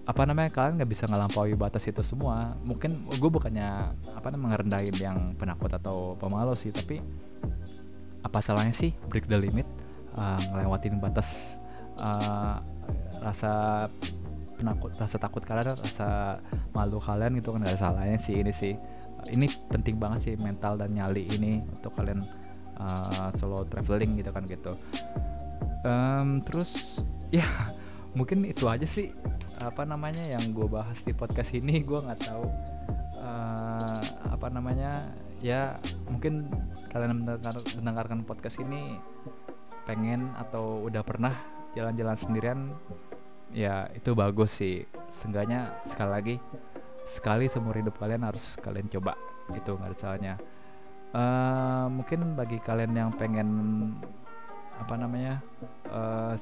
apa 0.02 0.22
namanya 0.26 0.50
kalian 0.50 0.82
nggak 0.82 0.90
bisa 0.90 1.06
ngelampaui 1.06 1.54
batas 1.54 1.86
itu 1.86 2.02
semua. 2.02 2.58
Mungkin 2.66 3.06
gue 3.06 3.30
bukannya 3.30 3.94
apa 4.18 4.34
namanya 4.34 4.58
ngerendahin 4.58 4.96
yang 4.98 5.18
penakut 5.38 5.70
atau 5.70 6.18
pemalu 6.18 6.58
sih 6.58 6.74
tapi 6.74 6.98
apa 8.22 8.38
salahnya 8.42 8.74
sih 8.74 8.94
break 9.10 9.26
the 9.30 9.38
limit 9.38 9.66
uh, 10.18 10.38
ngelewatin 10.54 10.98
batas 11.02 11.58
uh, 11.98 12.58
rasa 13.22 13.86
penakut 14.58 14.94
rasa 14.94 15.18
takut 15.18 15.42
kalian 15.42 15.74
rasa 15.74 16.38
malu 16.74 16.98
kalian 17.02 17.34
gitu 17.38 17.54
kan 17.54 17.62
nggak 17.62 17.78
ada 17.78 17.82
salahnya 17.82 18.18
sih 18.18 18.42
ini 18.42 18.50
sih. 18.50 18.74
Ini 19.22 19.46
penting 19.70 20.02
banget 20.02 20.18
sih 20.26 20.34
mental 20.42 20.82
dan 20.82 20.90
nyali 20.98 21.30
ini 21.30 21.62
untuk 21.62 21.94
kalian 21.94 22.41
uh, 22.82 23.30
solo 23.38 23.62
traveling 23.66 24.18
gitu 24.18 24.30
kan 24.34 24.42
gitu. 24.44 24.72
Um, 25.86 26.42
terus 26.42 27.02
ya 27.36 27.46
mungkin 28.18 28.44
itu 28.44 28.66
aja 28.68 28.84
sih 28.84 29.14
apa 29.62 29.86
namanya 29.86 30.26
yang 30.26 30.50
gue 30.50 30.66
bahas 30.66 31.06
di 31.06 31.14
podcast 31.14 31.54
ini. 31.54 31.80
Gue 31.86 32.02
nggak 32.02 32.20
tahu 32.26 32.44
uh, 33.22 34.00
apa 34.28 34.46
namanya 34.50 35.14
ya 35.42 35.78
mungkin 36.10 36.50
kalian 36.90 37.22
mendengar, 37.22 37.56
mendengarkan 37.78 38.26
podcast 38.26 38.58
ini 38.60 38.98
pengen 39.86 40.30
atau 40.38 40.86
udah 40.86 41.02
pernah 41.02 41.34
jalan-jalan 41.74 42.14
sendirian 42.14 42.60
ya 43.54 43.86
itu 43.94 44.12
bagus 44.12 44.58
sih. 44.58 44.82
Seenggaknya 45.12 45.82
sekali 45.86 46.10
lagi 46.10 46.36
sekali 47.02 47.50
seumur 47.50 47.74
hidup 47.74 47.98
kalian 47.98 48.26
harus 48.26 48.58
kalian 48.58 48.90
coba. 48.90 49.14
Itu 49.54 49.74
nggak 49.78 49.90
ada 49.90 49.96
salahnya 49.98 50.34
uh, 51.14 51.86
mungkin 51.88 52.34
bagi 52.36 52.58
kalian 52.60 52.92
yang 52.92 53.10
pengen 53.14 53.48
apa 54.80 54.94
namanya 54.98 55.38
uh, 55.92 56.34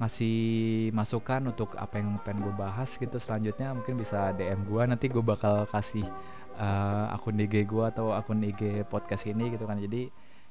ngasih 0.00 0.88
masukan 0.96 1.52
untuk 1.52 1.76
apa 1.76 2.00
yang 2.00 2.16
pengen 2.24 2.48
gue 2.48 2.54
bahas 2.56 2.96
gitu 2.96 3.20
selanjutnya 3.20 3.76
mungkin 3.76 4.00
bisa 4.00 4.32
DM 4.32 4.64
gue 4.64 4.82
nanti 4.88 5.12
gue 5.12 5.20
bakal 5.20 5.68
kasih 5.68 6.08
uh, 6.56 7.12
akun 7.12 7.36
IG 7.36 7.68
gue 7.68 7.84
atau 7.84 8.16
akun 8.16 8.40
IG 8.40 8.88
podcast 8.88 9.28
ini 9.28 9.52
gitu 9.52 9.68
kan. 9.68 9.76
Jadi 9.76 10.08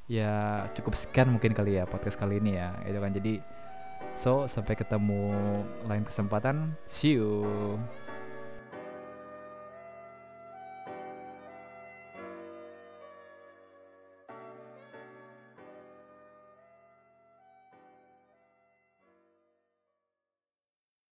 ya 0.10 0.66
cukup 0.74 0.93
sekian 0.97 1.34
mungkin 1.34 1.53
kali 1.53 1.82
ya 1.82 1.89
podcast 1.89 2.18
kali 2.18 2.38
ini 2.38 2.62
ya 2.62 2.78
itu 2.86 2.99
kan. 3.01 3.10
Jadi 3.10 3.34
so 4.14 4.45
sampai 4.45 4.78
ketemu 4.78 5.34
lain 5.89 6.05
kesempatan. 6.05 6.78
See 6.86 7.18
you 7.18 7.78